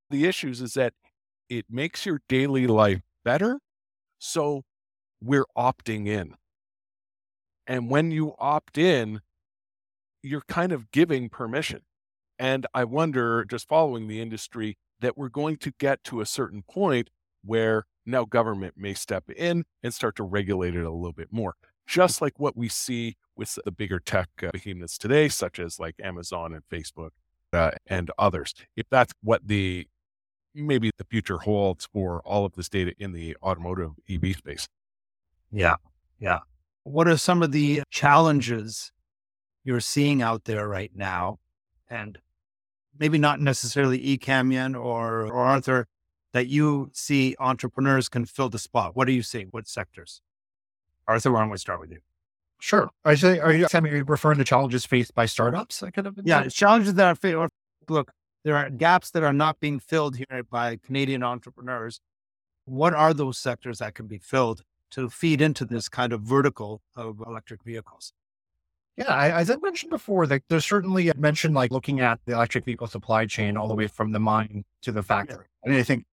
the 0.09 0.25
issues 0.25 0.63
is 0.63 0.73
that 0.73 0.95
it 1.51 1.67
makes 1.69 2.07
your 2.07 2.23
daily 2.29 2.67
life 2.67 3.03
better 3.25 3.61
so 4.19 4.63
we're 5.23 5.45
opting 5.57 6.09
in. 6.09 6.35
And 7.67 7.91
when 7.91 8.11
you 8.11 8.35
opt 8.39 8.79
in 8.79 9.21
you're 10.25 10.43
kind 10.49 10.73
of 10.73 10.91
giving 10.91 11.29
permission. 11.29 11.83
And 12.39 12.67
I 12.75 12.85
wonder, 12.85 13.45
just 13.45 13.69
following 13.69 14.09
the 14.09 14.21
industry, 14.21 14.77
that 15.01 15.17
we're 15.17 15.29
going 15.29 15.57
to 15.59 15.73
get 15.79 16.03
to 16.05 16.21
a 16.21 16.27
certain 16.27 16.63
point 16.63 17.11
where 17.45 17.87
now 18.07 18.25
government 18.25 18.75
may 18.77 18.95
step 18.95 19.31
in 19.31 19.65
and 19.83 19.93
start 19.93 20.17
to 20.17 20.23
regulate 20.23 20.77
it 20.77 20.85
a 20.85 20.91
little 20.91 21.13
bit 21.13 21.29
more, 21.31 21.55
just 21.87 22.21
like 22.21 22.39
what 22.39 22.57
we 22.57 22.69
see 22.69 23.17
with 23.37 23.59
the 23.65 23.71
bigger 23.71 23.99
tech 23.99 24.29
uh, 24.43 24.51
behemoths 24.53 24.99
today, 24.99 25.29
such 25.29 25.59
as 25.59 25.79
like 25.79 25.95
Amazon 26.03 26.55
and 26.55 26.63
Facebook 26.71 27.11
uh, 27.53 27.71
and 27.87 28.11
others. 28.19 28.55
If 28.77 28.87
that's 28.91 29.13
what 29.23 29.47
the 29.47 29.87
maybe 30.55 30.91
the 30.99 31.05
future 31.05 31.39
holds 31.39 31.87
for 31.93 32.21
all 32.25 32.45
of 32.45 32.53
this 32.55 32.69
data 32.69 32.93
in 32.99 33.13
the 33.13 33.37
automotive 33.43 33.93
EV 34.09 34.37
space. 34.37 34.69
Yeah. 35.51 35.77
Yeah. 36.21 36.41
What 36.85 37.09
are 37.09 37.17
some 37.17 37.43
of 37.43 37.53
the 37.53 37.83
challenges 37.91 38.93
you're 39.65 39.81
seeing 39.81 40.23
out 40.23 40.45
there 40.45 40.69
right 40.69 40.93
now? 40.95 41.39
And 41.91 42.19
maybe 42.99 43.19
not 43.19 43.41
necessarily 43.41 43.99
eCamion 43.99 44.75
or, 44.75 45.23
or 45.27 45.45
Arthur, 45.45 45.87
that 46.33 46.49
you 46.49 46.91
see 46.93 47.37
entrepreneurs 47.39 48.09
can 48.09 48.25
fill 48.25 48.49
the 48.49 48.59
spot? 48.59 48.97
What 48.97 49.09
are 49.09 49.13
you 49.13 49.23
seeing? 49.23 49.49
What 49.51 49.69
sectors? 49.69 50.21
Arthur, 51.07 51.33
why 51.33 51.41
don't 51.41 51.51
we 51.51 51.59
start 51.59 51.81
with 51.81 51.91
you? 51.91 52.01
Sure. 52.61 52.89
I 53.05 53.15
say, 53.15 53.39
are 53.39 53.53
you, 53.53 53.67
Samie, 53.67 53.93
are 53.93 53.97
you 53.97 54.05
referring 54.05 54.39
to 54.39 54.45
challenges 54.45 54.87
faced 54.87 55.15
by 55.15 55.27
startups? 55.27 55.83
I 55.83 55.91
could 55.91 56.07
have 56.07 56.19
yeah, 56.25 56.43
it's 56.43 56.55
challenges 56.55 56.95
that 56.95 57.07
are 57.07 57.15
faced. 57.15 57.37
Look, 57.89 58.11
there 58.45 58.57
are 58.57 58.71
gaps 58.71 59.11
that 59.11 59.23
are 59.23 59.33
not 59.33 59.61
being 59.61 59.79
filled 59.79 60.17
here 60.17 60.43
by 60.51 60.77
Canadian 60.77 61.23
entrepreneurs. 61.23 62.01
What 62.65 62.95
are 62.95 63.13
those 63.13 63.39
sectors 63.39 63.79
that 63.79 63.95
can 63.95 64.07
be 64.07 64.19
filled 64.19 64.63
to 64.93 65.11
feed 65.11 65.41
into 65.41 65.65
this 65.65 65.89
kind 65.89 66.13
of 66.13 66.23
vertical 66.23 66.81
of 66.97 67.21
electric 67.27 67.63
vehicles? 67.63 68.13
Yeah, 68.97 69.13
I, 69.13 69.41
as 69.41 69.51
I 69.51 69.57
mentioned 69.57 69.91
before, 69.91 70.27
that 70.29 70.43
there's 70.49 70.65
certainly 70.65 71.11
mentioned 71.17 71.55
like 71.55 71.73
looking 71.73 72.01
at 72.01 72.21
the 72.27 72.33
electric 72.33 72.65
vehicle 72.65 72.87
supply 72.87 73.27
chain 73.27 73.57
all 73.57 73.67
the 73.67 73.75
way 73.75 73.89
from 73.89 74.13
the 74.13 74.21
mine 74.21 74.65
to 74.83 74.93
the 74.93 75.03
factory. 75.03 75.47
I 75.65 75.69
And 75.69 75.77
I 75.77 75.83
think 75.83 76.05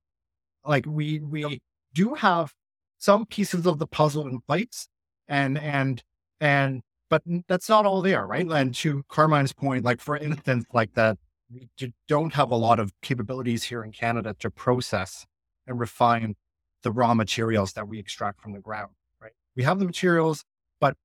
like 0.65 0.85
we 0.87 1.19
we 1.19 1.61
do 1.93 2.15
have 2.15 2.53
some 2.97 3.25
pieces 3.25 3.65
of 3.67 3.77
the 3.77 3.87
puzzle 3.87 4.27
in 4.27 4.39
place, 4.41 4.87
and 5.27 5.59
and 5.59 6.01
and 6.39 6.81
but 7.09 7.21
that's 7.47 7.69
not 7.69 7.85
all 7.85 8.01
there, 8.01 8.25
right? 8.25 8.47
And 8.47 8.73
to 8.75 9.03
Carmine's 9.09 9.53
point, 9.53 9.85
like 9.85 9.99
for 9.99 10.17
instance, 10.17 10.65
like 10.73 10.93
that 10.93 11.17
we 11.53 11.69
don't 12.07 12.33
have 12.33 12.51
a 12.51 12.55
lot 12.55 12.79
of 12.79 12.93
capabilities 13.01 13.63
here 13.63 13.83
in 13.83 13.91
Canada 13.91 14.35
to 14.39 14.49
process 14.49 15.25
and 15.67 15.79
refine 15.79 16.35
the 16.83 16.91
raw 16.91 17.13
materials 17.13 17.73
that 17.73 17.87
we 17.87 17.99
extract 17.99 18.41
from 18.41 18.53
the 18.53 18.59
ground, 18.59 18.91
right? 19.21 19.33
We 19.55 19.63
have 19.63 19.79
the 19.79 19.85
materials, 19.85 20.45
but 20.79 20.95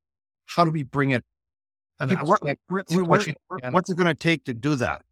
how 0.47 0.65
do 0.65 0.71
we 0.71 0.83
bring 0.83 1.11
it? 1.11 1.25
And 1.99 2.13
what, 2.23 2.43
what's 2.69 3.91
it 3.91 3.97
going 3.97 4.07
to 4.07 4.15
take 4.15 4.45
to 4.45 4.55
do 4.55 4.75
that? 4.77 5.03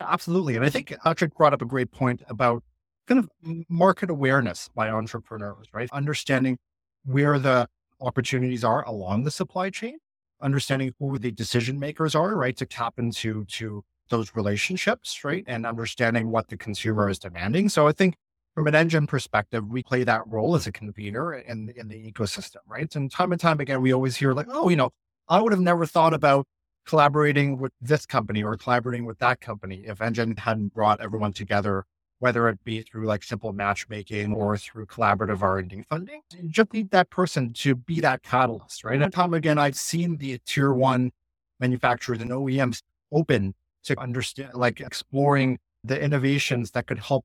Absolutely. 0.00 0.56
And 0.56 0.64
I 0.64 0.68
think 0.68 0.94
Patrick 1.02 1.34
brought 1.34 1.52
up 1.52 1.62
a 1.62 1.66
great 1.66 1.90
point 1.90 2.22
about 2.28 2.62
kind 3.06 3.18
of 3.18 3.30
market 3.68 4.10
awareness 4.10 4.68
by 4.74 4.90
entrepreneurs, 4.90 5.68
right? 5.72 5.88
Understanding 5.92 6.58
where 7.04 7.38
the 7.38 7.68
opportunities 8.00 8.64
are 8.64 8.86
along 8.86 9.24
the 9.24 9.30
supply 9.30 9.70
chain, 9.70 9.98
understanding 10.40 10.92
who 10.98 11.18
the 11.18 11.30
decision 11.30 11.78
makers 11.78 12.14
are, 12.14 12.36
right? 12.36 12.56
To 12.56 12.66
tap 12.66 12.94
into 12.98 13.44
to 13.46 13.84
those 14.08 14.32
relationships, 14.34 15.24
right? 15.24 15.44
And 15.46 15.64
understanding 15.64 16.30
what 16.30 16.48
the 16.48 16.56
consumer 16.56 17.08
is 17.08 17.18
demanding. 17.18 17.68
So 17.68 17.86
I 17.88 17.92
think 17.92 18.16
from 18.54 18.66
an 18.66 18.74
Ngen 18.74 19.08
perspective, 19.08 19.66
we 19.68 19.82
play 19.82 20.04
that 20.04 20.26
role 20.26 20.54
as 20.54 20.66
a 20.66 20.72
convener 20.72 21.32
in, 21.34 21.72
in 21.76 21.88
the 21.88 22.12
ecosystem, 22.12 22.58
right? 22.66 22.94
And 22.94 23.10
time 23.10 23.32
and 23.32 23.40
time 23.40 23.60
again, 23.60 23.80
we 23.80 23.92
always 23.92 24.16
hear 24.16 24.34
like, 24.34 24.46
oh, 24.50 24.68
you 24.68 24.76
know, 24.76 24.90
I 25.28 25.40
would 25.40 25.52
have 25.52 25.60
never 25.60 25.86
thought 25.86 26.14
about 26.14 26.46
collaborating 26.86 27.58
with 27.58 27.72
this 27.80 28.06
company 28.06 28.42
or 28.42 28.56
collaborating 28.56 29.06
with 29.06 29.18
that 29.18 29.40
company 29.40 29.84
if 29.86 29.98
Ngen 29.98 30.38
hadn't 30.38 30.74
brought 30.74 31.00
everyone 31.00 31.32
together, 31.32 31.84
whether 32.18 32.48
it 32.48 32.62
be 32.64 32.82
through 32.82 33.06
like 33.06 33.22
simple 33.22 33.52
matchmaking 33.52 34.32
or 34.32 34.56
through 34.56 34.86
collaborative 34.86 35.42
R&D 35.42 35.84
funding. 35.88 36.22
You 36.36 36.48
just 36.48 36.72
need 36.72 36.90
that 36.90 37.10
person 37.10 37.52
to 37.54 37.74
be 37.74 38.00
that 38.00 38.22
catalyst, 38.22 38.84
right? 38.84 39.00
And 39.00 39.12
time 39.12 39.32
again, 39.34 39.58
I've 39.58 39.76
seen 39.76 40.16
the 40.16 40.38
tier 40.44 40.72
one 40.72 41.12
manufacturers 41.60 42.20
and 42.20 42.30
OEMs 42.30 42.82
open 43.12 43.54
to 43.84 43.98
understand, 44.00 44.54
like 44.54 44.80
exploring 44.80 45.58
the 45.84 46.00
innovations 46.00 46.72
that 46.72 46.86
could 46.86 46.98
help 46.98 47.24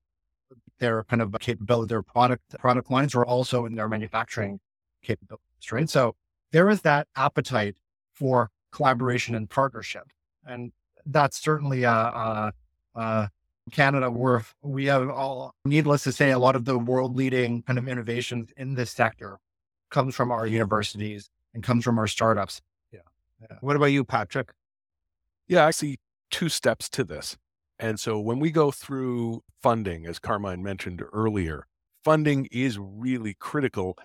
their 0.80 1.04
kind 1.06 1.22
of 1.22 1.36
capability, 1.40 1.90
their 1.90 2.04
product 2.04 2.44
product 2.60 2.92
lines, 2.92 3.16
or 3.16 3.26
also 3.26 3.66
in 3.66 3.76
their 3.76 3.88
manufacturing 3.88 4.60
capabilities, 5.04 5.72
right? 5.72 5.90
So 5.90 6.16
there 6.52 6.70
is 6.70 6.82
that 6.82 7.08
appetite 7.16 7.76
for 8.18 8.50
collaboration 8.72 9.36
and 9.36 9.50
partnership, 9.50 10.08
and 10.46 10.72
that's 11.06 11.40
certainly 11.40 11.86
uh, 11.86 11.92
uh, 11.94 12.52
uh, 12.96 13.28
Canada 13.72 14.10
where 14.10 14.44
we 14.62 14.86
have 14.86 15.10
all. 15.10 15.54
Needless 15.66 16.04
to 16.04 16.12
say, 16.12 16.32
a 16.32 16.40
lot 16.40 16.56
of 16.56 16.66
the 16.66 16.78
world 16.78 17.16
leading 17.16 17.64
kind 17.64 17.80
of 17.80 17.88
innovations 17.88 18.50
in 18.58 18.76
this 18.76 18.92
sector 18.92 19.38
comes 19.90 20.16
from 20.16 20.32
our 20.32 20.48
universities 20.48 21.30
and 21.54 21.64
comes 21.64 21.84
from 21.84 21.98
our 21.98 22.08
startups. 22.08 22.62
Yeah. 22.92 23.00
yeah. 23.42 23.58
What 23.62 23.76
about 23.76 23.88
you, 23.88 24.04
Patrick? 24.04 24.52
Yeah, 25.48 25.66
I 25.66 25.72
see 25.72 25.98
two 26.30 26.50
steps 26.50 26.90
to 26.90 27.04
this. 27.04 27.38
And 27.80 28.00
so 28.00 28.20
when 28.20 28.40
we 28.40 28.52
go 28.52 28.72
through 28.72 29.44
funding, 29.62 30.06
as 30.08 30.20
Carmine 30.20 30.64
mentioned 30.64 31.04
earlier, 31.14 31.68
funding 32.04 32.48
is 32.52 32.78
really 32.80 33.36
critical 33.36 33.98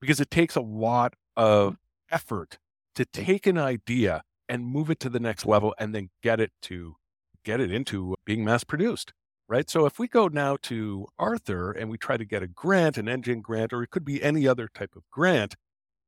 because 0.00 0.20
it 0.20 0.30
takes 0.30 0.56
a 0.56 0.60
lot 0.60 1.14
of 1.36 1.76
effort 2.10 2.58
to 2.94 3.04
take 3.04 3.46
an 3.46 3.58
idea 3.58 4.22
and 4.48 4.66
move 4.66 4.90
it 4.90 5.00
to 5.00 5.08
the 5.08 5.20
next 5.20 5.46
level 5.46 5.74
and 5.78 5.94
then 5.94 6.10
get 6.22 6.40
it 6.40 6.50
to 6.62 6.96
get 7.44 7.60
it 7.60 7.72
into 7.72 8.14
being 8.24 8.44
mass 8.44 8.64
produced. 8.64 9.12
Right. 9.48 9.68
So 9.68 9.84
if 9.84 9.98
we 9.98 10.06
go 10.06 10.28
now 10.28 10.58
to 10.62 11.08
Arthur 11.18 11.72
and 11.72 11.90
we 11.90 11.98
try 11.98 12.16
to 12.16 12.24
get 12.24 12.42
a 12.42 12.46
grant, 12.46 12.96
an 12.96 13.06
Ngen 13.06 13.42
grant, 13.42 13.72
or 13.72 13.82
it 13.82 13.90
could 13.90 14.04
be 14.04 14.22
any 14.22 14.46
other 14.46 14.68
type 14.72 14.94
of 14.94 15.02
grant, 15.10 15.56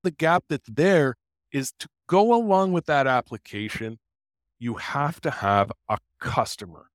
the 0.05 0.13
gap 0.13 0.45
that's 0.49 0.69
there 0.71 1.17
is 1.51 1.73
to 1.81 1.89
go 2.07 2.35
along 2.35 2.71
with 2.71 2.87
that 2.87 3.09
application, 3.09 3.99
you 4.61 4.75
have 4.75 5.21
to 5.23 5.31
have 5.31 5.73
a 5.89 5.99
customer 6.21 6.87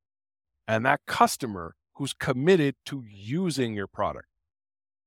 and 0.67 0.85
that 0.85 1.01
customer 1.05 1.75
who's 1.95 2.13
committed 2.13 2.75
to 2.85 3.03
using 3.09 3.73
your 3.73 3.87
product. 3.87 4.27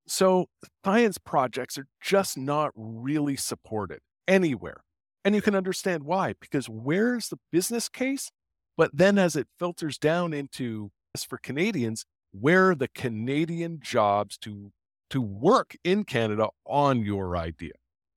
So 0.07 0.47
science 0.85 1.17
projects 1.19 1.79
are 1.79 1.87
just 2.03 2.37
not 2.37 2.73
really 2.75 3.37
supported 3.37 4.01
anywhere. 4.27 4.83
And 5.25 5.35
you 5.35 5.43
can 5.43 5.55
understand 5.55 6.05
why, 6.05 6.35
because 6.41 6.69
where's 6.69 7.29
the 7.29 7.39
business 7.53 7.89
case? 7.89 8.31
But 8.77 8.91
then 8.95 9.19
as 9.19 9.37
it 9.37 9.49
filters 9.59 9.99
down 9.99 10.33
into, 10.33 10.91
as 11.15 11.25
for 11.25 11.37
Canadians, 11.37 12.07
where 12.33 12.71
are 12.71 12.75
the 12.75 12.89
Canadian 12.89 13.81
jobs 13.83 14.39
to, 14.39 14.73
to 15.11 15.21
work 15.21 15.77
in 15.85 16.05
Canada 16.05 16.49
on 16.65 17.05
your 17.05 17.37
idea? 17.37 17.73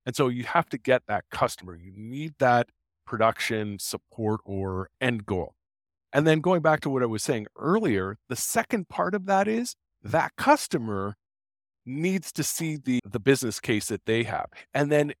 And 0.06 0.16
so 0.16 0.28
you 0.28 0.44
have 0.44 0.68
to 0.70 0.78
get 0.78 1.02
that 1.06 1.24
customer. 1.30 1.76
You 1.76 1.92
need 1.94 2.34
that 2.38 2.68
production 3.06 3.78
support 3.78 4.40
or 4.44 4.88
end 5.00 5.26
goal. 5.26 5.54
And 6.12 6.26
then 6.26 6.40
going 6.40 6.62
back 6.62 6.80
to 6.80 6.90
what 6.90 7.02
I 7.02 7.06
was 7.06 7.22
saying 7.22 7.48
earlier, 7.58 8.16
the 8.28 8.36
second 8.36 8.88
part 8.88 9.14
of 9.14 9.26
that 9.26 9.48
is 9.48 9.74
that 10.02 10.36
customer 10.36 11.16
needs 11.84 12.32
to 12.32 12.42
see 12.42 12.76
the, 12.76 13.00
the 13.04 13.20
business 13.20 13.60
case 13.60 13.88
that 13.88 14.06
they 14.06 14.22
have. 14.22 14.46
And 14.72 14.92
then 14.92 15.12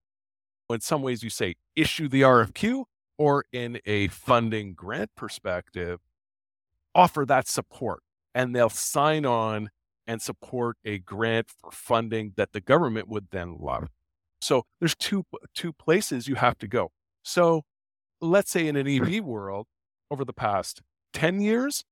in 0.70 0.80
some 0.80 1.02
ways 1.02 1.22
you 1.22 1.30
say 1.30 1.54
issue 1.76 2.08
the 2.08 2.22
RFQ 2.22 2.84
or 3.18 3.44
in 3.52 3.80
a 3.84 4.08
funding 4.08 4.74
grant 4.74 5.10
perspective, 5.16 6.00
offer 6.94 7.24
that 7.26 7.48
support 7.48 8.02
and 8.34 8.54
they'll 8.54 8.70
sign 8.70 9.24
on 9.26 9.70
and 10.06 10.20
support 10.20 10.76
a 10.84 10.98
grant 10.98 11.48
for 11.60 11.70
funding 11.70 12.32
that 12.36 12.52
the 12.52 12.60
government 12.60 13.08
would 13.08 13.28
then 13.30 13.56
love. 13.58 13.88
So 14.40 14.64
there's 14.80 14.94
two 14.94 15.24
two 15.54 15.72
places 15.72 16.28
you 16.28 16.34
have 16.34 16.58
to 16.58 16.68
go. 16.68 16.90
So 17.22 17.62
let's 18.20 18.50
say 18.50 18.66
in 18.66 18.76
an 18.76 18.86
EV 18.86 19.24
world, 19.24 19.66
over 20.10 20.24
the 20.24 20.32
past 20.32 20.82
10 21.14 21.40
years, 21.40 21.84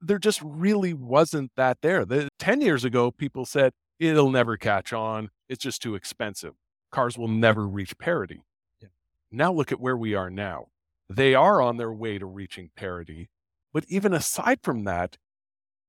there 0.00 0.18
just 0.18 0.40
really 0.42 0.92
wasn't 0.92 1.52
that 1.56 1.78
there. 1.80 2.04
The, 2.04 2.28
10 2.38 2.60
years 2.60 2.84
ago, 2.84 3.10
people 3.10 3.46
said 3.46 3.72
it'll 3.98 4.30
never 4.30 4.56
catch 4.56 4.92
on. 4.92 5.30
It's 5.48 5.62
just 5.62 5.80
too 5.80 5.94
expensive. 5.94 6.54
Cars 6.90 7.18
will 7.18 7.28
never 7.28 7.66
reach 7.66 7.98
parity. 7.98 8.42
Yeah. 8.80 8.88
Now 9.30 9.52
look 9.52 9.72
at 9.72 9.80
where 9.80 9.96
we 9.96 10.14
are 10.14 10.30
now. 10.30 10.66
They 11.08 11.34
are 11.34 11.60
on 11.60 11.76
their 11.76 11.92
way 11.92 12.18
to 12.18 12.26
reaching 12.26 12.70
parity. 12.76 13.28
But 13.72 13.84
even 13.88 14.12
aside 14.12 14.60
from 14.62 14.84
that, 14.84 15.18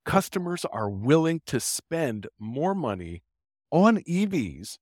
customers 0.05 0.65
are 0.65 0.89
willing 0.89 1.41
to 1.47 1.59
spend 1.59 2.27
more 2.39 2.75
money 2.75 3.23
on 3.71 3.97
EVs 3.99 4.77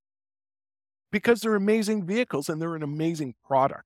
because 1.11 1.41
they're 1.41 1.55
amazing 1.55 2.05
vehicles 2.05 2.49
and 2.49 2.61
they're 2.61 2.75
an 2.75 2.83
amazing 2.83 3.35
product. 3.45 3.85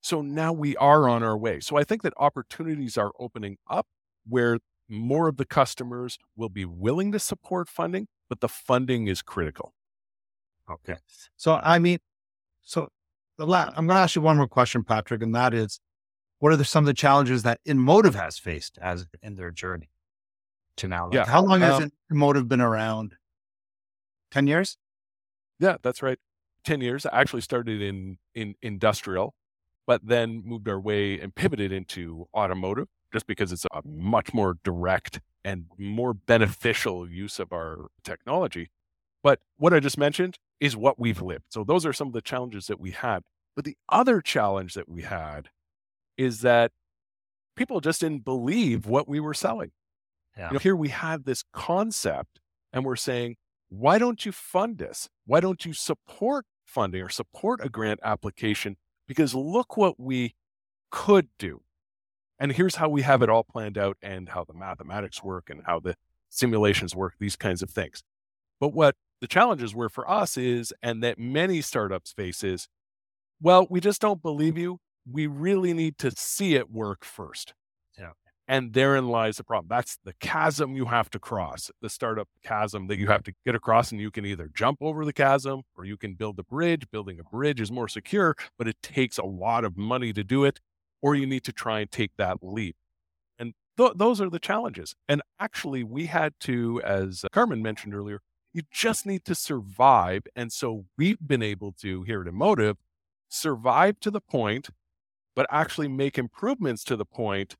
So 0.00 0.22
now 0.22 0.52
we 0.52 0.76
are 0.76 1.08
on 1.08 1.22
our 1.22 1.36
way. 1.36 1.60
So 1.60 1.76
I 1.76 1.84
think 1.84 2.02
that 2.02 2.14
opportunities 2.16 2.96
are 2.96 3.12
opening 3.18 3.58
up 3.68 3.86
where 4.26 4.58
more 4.88 5.28
of 5.28 5.36
the 5.36 5.44
customers 5.44 6.18
will 6.36 6.48
be 6.48 6.64
willing 6.64 7.12
to 7.12 7.18
support 7.18 7.68
funding, 7.68 8.06
but 8.28 8.40
the 8.40 8.48
funding 8.48 9.08
is 9.08 9.22
critical. 9.22 9.74
Okay. 10.70 10.96
So, 11.36 11.60
I 11.62 11.78
mean, 11.78 11.98
so 12.62 12.88
the 13.38 13.46
la- 13.46 13.72
I'm 13.76 13.86
going 13.86 13.96
to 13.96 14.02
ask 14.02 14.16
you 14.16 14.22
one 14.22 14.36
more 14.36 14.48
question, 14.48 14.82
Patrick, 14.84 15.22
and 15.22 15.34
that 15.34 15.54
is 15.54 15.80
what 16.38 16.52
are 16.52 16.56
the, 16.56 16.64
some 16.64 16.84
of 16.84 16.86
the 16.86 16.94
challenges 16.94 17.42
that 17.44 17.60
InMotive 17.66 18.14
has 18.14 18.38
faced 18.38 18.78
as 18.80 19.06
in 19.22 19.36
their 19.36 19.50
journey 19.50 19.90
to 20.76 20.88
now? 20.88 21.06
Like 21.06 21.14
yeah. 21.14 21.26
How 21.26 21.42
long 21.42 21.60
has 21.60 21.82
um, 21.82 21.92
InMotive 22.12 22.48
been 22.48 22.60
around? 22.60 23.14
10 24.32 24.46
years? 24.46 24.76
Yeah, 25.60 25.76
that's 25.82 26.02
right. 26.02 26.18
10 26.64 26.80
years. 26.80 27.06
I 27.06 27.20
actually 27.20 27.42
started 27.42 27.80
in, 27.80 28.18
in 28.34 28.54
industrial 28.60 29.34
but 29.86 30.06
then 30.06 30.42
moved 30.44 30.68
our 30.68 30.80
way 30.80 31.18
and 31.20 31.34
pivoted 31.34 31.72
into 31.72 32.26
automotive 32.34 32.88
just 33.12 33.26
because 33.26 33.52
it's 33.52 33.64
a 33.72 33.82
much 33.84 34.34
more 34.34 34.58
direct 34.64 35.20
and 35.44 35.66
more 35.78 36.12
beneficial 36.12 37.08
use 37.08 37.38
of 37.38 37.52
our 37.52 37.86
technology. 38.02 38.70
But 39.22 39.40
what 39.56 39.72
I 39.72 39.80
just 39.80 39.96
mentioned 39.96 40.38
is 40.60 40.76
what 40.76 40.98
we've 40.98 41.22
lived. 41.22 41.44
So 41.48 41.64
those 41.64 41.84
are 41.84 41.92
some 41.92 42.08
of 42.08 42.12
the 42.12 42.22
challenges 42.22 42.66
that 42.66 42.80
we 42.80 42.92
had. 42.92 43.22
But 43.54 43.64
the 43.64 43.76
other 43.88 44.20
challenge 44.20 44.74
that 44.74 44.88
we 44.88 45.02
had 45.02 45.48
is 46.16 46.40
that 46.40 46.72
people 47.56 47.80
just 47.80 48.00
didn't 48.00 48.24
believe 48.24 48.86
what 48.86 49.08
we 49.08 49.20
were 49.20 49.34
selling. 49.34 49.72
Yeah. 50.36 50.48
You 50.48 50.52
know, 50.54 50.58
here 50.58 50.76
we 50.76 50.90
have 50.90 51.24
this 51.24 51.42
concept 51.52 52.40
and 52.72 52.84
we're 52.84 52.96
saying, 52.96 53.36
why 53.68 53.98
don't 53.98 54.24
you 54.24 54.32
fund 54.32 54.82
us? 54.82 55.08
Why 55.24 55.40
don't 55.40 55.64
you 55.64 55.72
support 55.72 56.44
funding 56.64 57.02
or 57.02 57.08
support 57.08 57.64
a 57.64 57.68
grant 57.68 58.00
application? 58.02 58.76
Because 59.08 59.34
look 59.34 59.76
what 59.76 59.98
we 59.98 60.34
could 60.90 61.28
do. 61.38 61.62
And 62.38 62.52
here's 62.52 62.76
how 62.76 62.88
we 62.88 63.02
have 63.02 63.22
it 63.22 63.30
all 63.30 63.44
planned 63.44 63.78
out 63.78 63.96
and 64.02 64.28
how 64.28 64.44
the 64.44 64.52
mathematics 64.52 65.22
work 65.22 65.48
and 65.48 65.62
how 65.64 65.80
the 65.80 65.96
simulations 66.28 66.94
work, 66.94 67.14
these 67.18 67.36
kinds 67.36 67.62
of 67.62 67.70
things. 67.70 68.02
But 68.60 68.74
what 68.74 68.94
the 69.20 69.26
challenges 69.26 69.74
were 69.74 69.88
for 69.88 70.08
us 70.10 70.36
is, 70.36 70.72
and 70.82 71.02
that 71.02 71.18
many 71.18 71.60
startups 71.60 72.12
face 72.12 72.44
is, 72.44 72.68
well, 73.40 73.66
we 73.70 73.80
just 73.80 74.00
don't 74.00 74.22
believe 74.22 74.56
you. 74.56 74.78
We 75.10 75.26
really 75.26 75.72
need 75.72 75.98
to 75.98 76.10
see 76.10 76.54
it 76.54 76.70
work 76.70 77.04
first. 77.04 77.54
Yeah. 77.98 78.10
And 78.48 78.72
therein 78.72 79.08
lies 79.08 79.38
the 79.38 79.44
problem. 79.44 79.66
That's 79.68 79.98
the 80.04 80.14
chasm 80.20 80.76
you 80.76 80.84
have 80.84 81.10
to 81.10 81.18
cross, 81.18 81.70
the 81.82 81.88
startup 81.88 82.28
chasm 82.44 82.86
that 82.86 82.98
you 82.98 83.08
have 83.08 83.24
to 83.24 83.32
get 83.44 83.54
across. 83.54 83.90
And 83.90 84.00
you 84.00 84.10
can 84.10 84.24
either 84.24 84.48
jump 84.54 84.78
over 84.80 85.04
the 85.04 85.12
chasm 85.12 85.62
or 85.76 85.84
you 85.84 85.96
can 85.96 86.14
build 86.14 86.38
a 86.38 86.44
bridge. 86.44 86.84
Building 86.90 87.18
a 87.18 87.24
bridge 87.24 87.60
is 87.60 87.72
more 87.72 87.88
secure, 87.88 88.36
but 88.58 88.68
it 88.68 88.76
takes 88.82 89.18
a 89.18 89.24
lot 89.24 89.64
of 89.64 89.76
money 89.76 90.12
to 90.12 90.22
do 90.22 90.44
it, 90.44 90.60
or 91.02 91.14
you 91.14 91.26
need 91.26 91.44
to 91.44 91.52
try 91.52 91.80
and 91.80 91.90
take 91.90 92.12
that 92.18 92.38
leap. 92.40 92.76
And 93.38 93.52
th- 93.76 93.94
those 93.96 94.20
are 94.20 94.30
the 94.30 94.38
challenges. 94.38 94.94
And 95.08 95.22
actually, 95.40 95.82
we 95.82 96.06
had 96.06 96.32
to, 96.40 96.80
as 96.82 97.24
Carmine 97.32 97.62
mentioned 97.62 97.94
earlier, 97.94 98.20
you 98.56 98.62
just 98.72 99.04
need 99.04 99.22
to 99.26 99.34
survive. 99.34 100.22
And 100.34 100.50
so 100.50 100.86
we've 100.96 101.18
been 101.24 101.42
able 101.42 101.72
to, 101.82 102.04
here 102.04 102.22
at 102.22 102.26
InMotive, 102.26 102.76
survive 103.28 104.00
to 104.00 104.10
the 104.10 104.20
point, 104.20 104.70
but 105.34 105.46
actually 105.50 105.88
make 105.88 106.16
improvements 106.16 106.82
to 106.84 106.96
the 106.96 107.04
point 107.04 107.56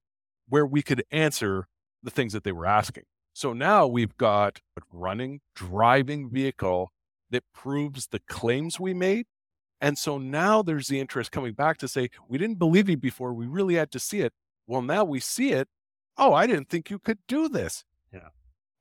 where 0.48 0.64
we 0.64 0.80
could 0.80 1.04
answer 1.10 1.68
the 2.02 2.10
things 2.10 2.32
that 2.32 2.44
they 2.44 2.52
were 2.52 2.64
asking. 2.64 3.02
So 3.34 3.52
now 3.52 3.86
we've 3.86 4.16
got 4.16 4.60
a 4.78 4.80
running, 4.90 5.40
driving 5.54 6.30
vehicle 6.30 6.90
that 7.28 7.44
proves 7.52 8.06
the 8.06 8.20
claims 8.20 8.80
we 8.80 8.94
made. 8.94 9.26
And 9.82 9.98
so 9.98 10.16
now 10.16 10.62
there's 10.62 10.88
the 10.88 10.98
interest 10.98 11.30
coming 11.30 11.52
back 11.52 11.76
to 11.78 11.88
say, 11.88 12.08
we 12.26 12.38
didn't 12.38 12.58
believe 12.58 12.88
you 12.88 12.96
before. 12.96 13.34
We 13.34 13.46
really 13.46 13.74
had 13.74 13.90
to 13.90 13.98
see 13.98 14.20
it. 14.20 14.32
Well, 14.66 14.80
now 14.80 15.04
we 15.04 15.20
see 15.20 15.52
it. 15.52 15.68
Oh, 16.16 16.32
I 16.32 16.46
didn't 16.46 16.70
think 16.70 16.88
you 16.88 16.98
could 16.98 17.18
do 17.28 17.50
this. 17.50 17.84
Yeah 18.10 18.28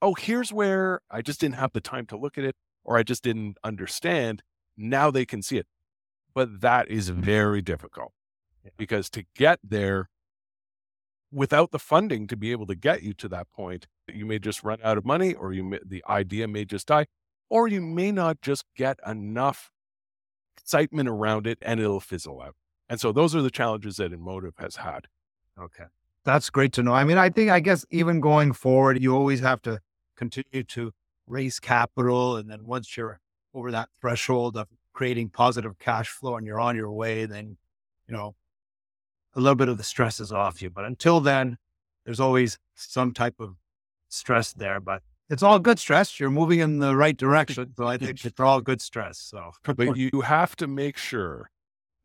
oh, 0.02 0.14
here's 0.14 0.52
where 0.54 1.02
I 1.10 1.22
just 1.22 1.40
didn't 1.40 1.56
have 1.56 1.74
the 1.74 1.82
time 1.82 2.06
to 2.08 2.18
look 2.18 2.38
at 2.38 2.44
it 2.44 2.56
or 2.84 2.98
I 2.98 3.04
just 3.04 3.24
didn't 3.24 3.58
understand. 3.64 4.44
Now 4.78 5.12
they 5.12 5.26
can 5.26 5.42
see 5.42 5.58
it. 5.58 5.68
But 6.34 6.62
that 6.62 6.90
is 6.90 7.10
mm-hmm. 7.10 7.22
very 7.22 7.62
difficult 7.62 8.12
yeah. 8.64 8.72
because 8.78 9.10
to 9.12 9.24
get 9.36 9.60
there 9.64 10.10
without 11.32 11.72
the 11.72 11.80
funding 11.80 12.28
to 12.28 12.38
be 12.38 12.52
able 12.52 12.66
to 12.68 12.76
get 12.76 13.04
you 13.04 13.14
to 13.14 13.28
that 13.30 13.50
point, 13.52 13.88
you 14.14 14.26
may 14.26 14.40
just 14.40 14.64
run 14.64 14.80
out 14.84 14.98
of 14.98 15.06
money 15.06 15.34
or 15.34 15.54
you 15.54 15.64
may, 15.64 15.80
the 15.86 16.04
idea 16.08 16.48
may 16.48 16.66
just 16.66 16.88
die 16.88 17.06
or 17.50 17.68
you 17.68 17.82
may 17.82 18.12
not 18.12 18.42
just 18.42 18.66
get 18.76 19.00
enough 19.06 19.72
excitement 20.58 21.10
around 21.10 21.48
it 21.48 21.58
and 21.62 21.80
it'll 21.80 22.00
fizzle 22.00 22.42
out. 22.42 22.56
And 22.90 23.00
so 23.00 23.12
those 23.12 23.36
are 23.36 23.42
the 23.42 23.50
challenges 23.50 23.98
that 23.98 24.12
InMotive 24.12 24.60
has 24.60 24.78
had. 24.78 25.08
Okay. 25.60 25.86
That's 26.26 26.50
great 26.50 26.74
to 26.74 26.84
know. 26.84 26.94
I 26.94 27.04
mean, 27.04 27.20
I 27.20 27.30
think, 27.30 27.52
I 27.52 27.60
guess, 27.60 27.86
even 27.92 28.20
going 28.20 28.52
forward, 28.54 29.02
you 29.02 29.16
always 29.16 29.42
have 29.42 29.62
to 29.62 29.80
continue 30.18 30.64
to 30.64 30.92
raise 31.28 31.60
capital. 31.60 32.36
And 32.36 32.50
then 32.50 32.66
once 32.66 32.98
you're 32.98 33.20
over 33.54 33.72
that 33.72 33.90
threshold 34.02 34.58
of 34.58 34.68
creating 34.94 35.30
positive 35.30 35.78
cash 35.78 36.10
flow 36.10 36.36
and 36.36 36.48
you're 36.48 36.60
on 36.60 36.76
your 36.76 36.92
way, 36.92 37.26
then, 37.26 37.58
you 38.08 38.16
know, 38.16 38.36
a 39.36 39.40
little 39.40 39.56
bit 39.56 39.70
of 39.70 39.78
the 39.78 39.84
stress 39.84 40.20
is 40.20 40.32
off 40.32 40.62
you. 40.62 40.70
But 40.70 40.86
until 40.86 41.20
then, 41.20 41.58
there's 42.06 42.20
always 42.20 42.58
some 42.74 43.14
type 43.14 43.36
of 43.40 43.56
stress 44.10 44.52
there. 44.52 44.80
But 44.80 45.04
it's 45.30 45.44
all 45.44 45.60
good 45.60 45.78
stress. 45.78 46.20
You're 46.20 46.32
moving 46.32 46.60
in 46.60 46.80
the 46.80 46.96
right 46.96 47.16
direction. 47.16 47.74
So 47.78 47.86
I 47.86 47.98
think 47.98 48.26
it's 48.26 48.40
all 48.40 48.62
good 48.62 48.82
stress. 48.82 49.20
So, 49.20 49.52
but 49.64 49.96
you 49.96 50.22
have 50.22 50.56
to 50.58 50.68
make 50.68 50.98
sure 50.98 51.52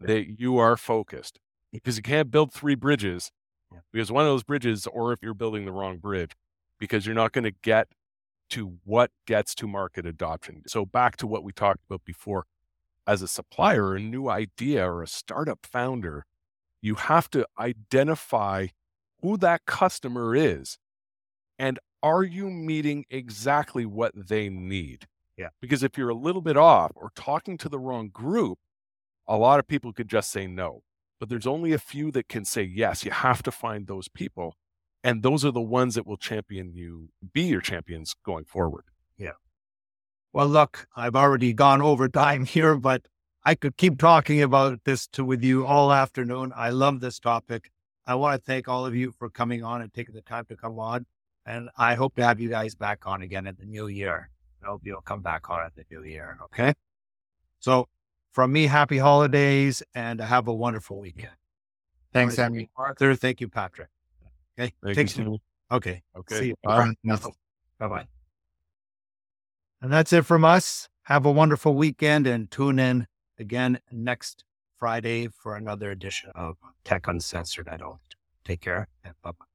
that 0.00 0.38
you 0.40 0.59
are 0.59 0.76
focused 0.76 1.38
because 1.72 1.96
you 1.96 2.02
can't 2.02 2.30
build 2.30 2.52
three 2.52 2.74
bridges 2.74 3.30
yeah. 3.72 3.80
because 3.92 4.11
one 4.12 4.24
of 4.24 4.30
those 4.30 4.42
bridges, 4.42 4.87
or 4.87 5.12
if 5.12 5.22
you're 5.22 5.35
building 5.35 5.64
the 5.64 5.72
wrong 5.72 5.98
bridge, 5.98 6.33
because 6.78 7.06
you're 7.06 7.14
not 7.14 7.33
going 7.33 7.44
to 7.44 7.54
get 7.62 7.88
to 8.50 8.78
what 8.85 9.11
gets 9.26 9.54
to 9.54 9.66
market 9.66 10.06
adoption. 10.06 10.62
So 10.66 10.85
back 10.85 11.16
to 11.18 11.26
what 11.26 11.44
we 11.44 11.52
talked 11.52 11.80
about 11.88 12.04
before, 12.04 12.46
as 13.06 13.22
a 13.22 13.28
supplier, 13.28 13.94
a 13.94 14.00
new 14.00 14.28
idea 14.28 14.88
or 14.88 15.02
a 15.02 15.06
startup 15.06 15.61
founder, 15.64 16.24
you 16.83 16.96
have 16.96 17.30
to 17.30 17.46
identify 17.59 18.68
who 19.22 19.37
that 19.38 19.66
customer 19.66 20.35
is 20.35 20.78
and 21.59 21.78
are 22.02 22.22
you 22.22 22.48
meeting 22.48 23.04
exactly 23.11 23.85
what 23.85 24.12
they 24.14 24.48
need? 24.48 25.06
Yeah. 25.37 25.48
Because 25.61 25.83
if 25.83 25.98
you're 25.98 26.09
a 26.09 26.14
little 26.14 26.40
bit 26.40 26.56
off 26.56 26.92
or 26.94 27.11
talking 27.14 27.59
to 27.59 27.68
the 27.68 27.78
wrong 27.78 28.09
group, 28.09 28.59
a 29.28 29.37
lot 29.37 29.59
of 29.59 29.68
people 29.68 29.92
could 29.92 30.09
just 30.09 30.30
say 30.30 30.46
no 30.46 30.83
but 31.20 31.28
there's 31.28 31.46
only 31.46 31.72
a 31.72 31.78
few 31.78 32.11
that 32.12 32.28
can 32.28 32.44
say 32.46 32.62
yes. 32.62 33.04
You 33.04 33.11
have 33.11 33.42
to 33.44 33.52
find 33.52 33.87
those 33.87 34.09
people. 34.09 34.56
And 35.04 35.22
those 35.22 35.44
are 35.44 35.52
the 35.52 35.61
ones 35.61 35.94
that 35.94 36.06
will 36.06 36.16
champion 36.16 36.72
you, 36.74 37.11
be 37.33 37.42
your 37.42 37.61
champions 37.61 38.16
going 38.24 38.46
forward. 38.46 38.85
Yeah. 39.16 39.33
Well, 40.33 40.48
look, 40.48 40.88
I've 40.96 41.14
already 41.14 41.52
gone 41.52 41.83
over 41.83 42.09
time 42.09 42.44
here, 42.46 42.74
but 42.74 43.06
I 43.44 43.54
could 43.54 43.76
keep 43.76 43.98
talking 43.98 44.42
about 44.42 44.85
this 44.85 45.06
to, 45.09 45.24
with 45.24 45.44
you 45.44 45.66
all 45.66 45.92
afternoon. 45.92 46.52
I 46.56 46.70
love 46.70 47.00
this 47.00 47.20
topic. 47.20 47.70
I 48.06 48.14
want 48.14 48.40
to 48.40 48.44
thank 48.44 48.66
all 48.66 48.87
of 48.87 48.94
you 48.94 49.12
for 49.12 49.30
coming 49.30 49.62
on 49.62 49.83
and 49.83 49.92
taking 49.92 50.14
the 50.14 50.22
time 50.22 50.46
to 50.46 50.56
come 50.56 50.78
on. 50.78 51.06
And 51.46 51.68
I 51.76 51.94
hope 51.94 52.16
to 52.16 52.24
have 52.24 52.40
you 52.40 52.48
guys 52.48 52.74
back 52.74 53.06
on 53.06 53.22
again 53.22 53.46
in 53.46 53.56
the 53.59 53.66
new 53.66 53.87
year. 53.87 54.30
I 54.62 54.66
hope 54.66 54.83
you'll 54.85 55.00
come 55.00 55.22
back 55.22 55.48
on 55.48 55.61
at 55.61 55.74
the 55.74 55.85
new 55.90 56.02
year. 56.02 56.38
Okay. 56.44 56.74
So 57.61 57.88
from 58.32 58.52
me, 58.52 58.66
happy 58.66 58.98
holidays 58.98 59.82
and 59.94 60.20
have 60.20 60.48
a 60.48 60.54
wonderful 60.54 61.00
weekend. 61.00 61.32
Thanks, 62.12 62.36
Samie. 62.36 62.68
Arthur. 62.76 63.14
Thank 63.14 63.40
you, 63.40 63.48
Patrick. 63.48 63.88
Okay. 64.58 64.72
Thank 64.82 64.96
Take 64.96 65.16
you. 65.18 65.38
Okay. 65.70 66.02
Okay. 66.16 66.38
See 66.38 66.46
you. 66.48 66.54
Bye. 66.62 66.92
Bye 67.04 67.88
bye. 67.88 68.06
And 69.80 69.92
that's 69.92 70.12
it 70.12 70.26
from 70.26 70.44
us. 70.44 70.88
Have 71.04 71.24
a 71.24 71.30
wonderful 71.30 71.74
weekend 71.74 72.26
and 72.26 72.50
tune 72.50 72.78
in 72.78 73.06
again 73.38 73.80
next 73.90 74.44
Friday 74.78 75.28
for 75.28 75.56
another 75.56 75.90
edition 75.90 76.30
of 76.34 76.56
Tech 76.84 77.08
Uncensored. 77.08 77.68
I 77.68 77.76
don't 77.78 77.98
take 78.44 78.60
care 78.60 78.88
and 79.04 79.14
bye 79.22 79.32
bye. 79.32 79.49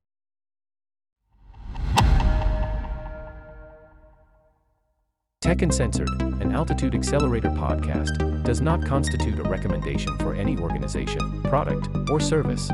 Tech 5.45 5.61
Uncensored, 5.61 6.09
an 6.41 6.55
Altitude 6.55 6.95
Accelerator 6.95 7.49
podcast, 7.49 8.43
does 8.43 8.61
not 8.61 8.83
constitute 8.83 9.37
a 9.37 9.43
recommendation 9.43 10.17
for 10.17 10.33
any 10.33 10.57
organization, 10.57 11.43
product, 11.43 11.87
or 12.09 12.19
service. 12.19 12.71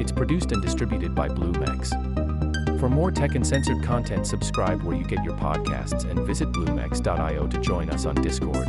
It's 0.00 0.10
produced 0.10 0.52
and 0.52 0.62
distributed 0.62 1.14
by 1.14 1.28
BlueMex. 1.28 2.80
For 2.80 2.88
more 2.88 3.10
Tech 3.10 3.34
Uncensored 3.34 3.82
content, 3.82 4.26
subscribe 4.26 4.82
where 4.82 4.96
you 4.96 5.04
get 5.04 5.22
your 5.22 5.34
podcasts 5.34 6.08
and 6.08 6.18
visit 6.20 6.50
bluemex.io 6.50 7.46
to 7.46 7.58
join 7.58 7.90
us 7.90 8.06
on 8.06 8.14
Discord. 8.14 8.66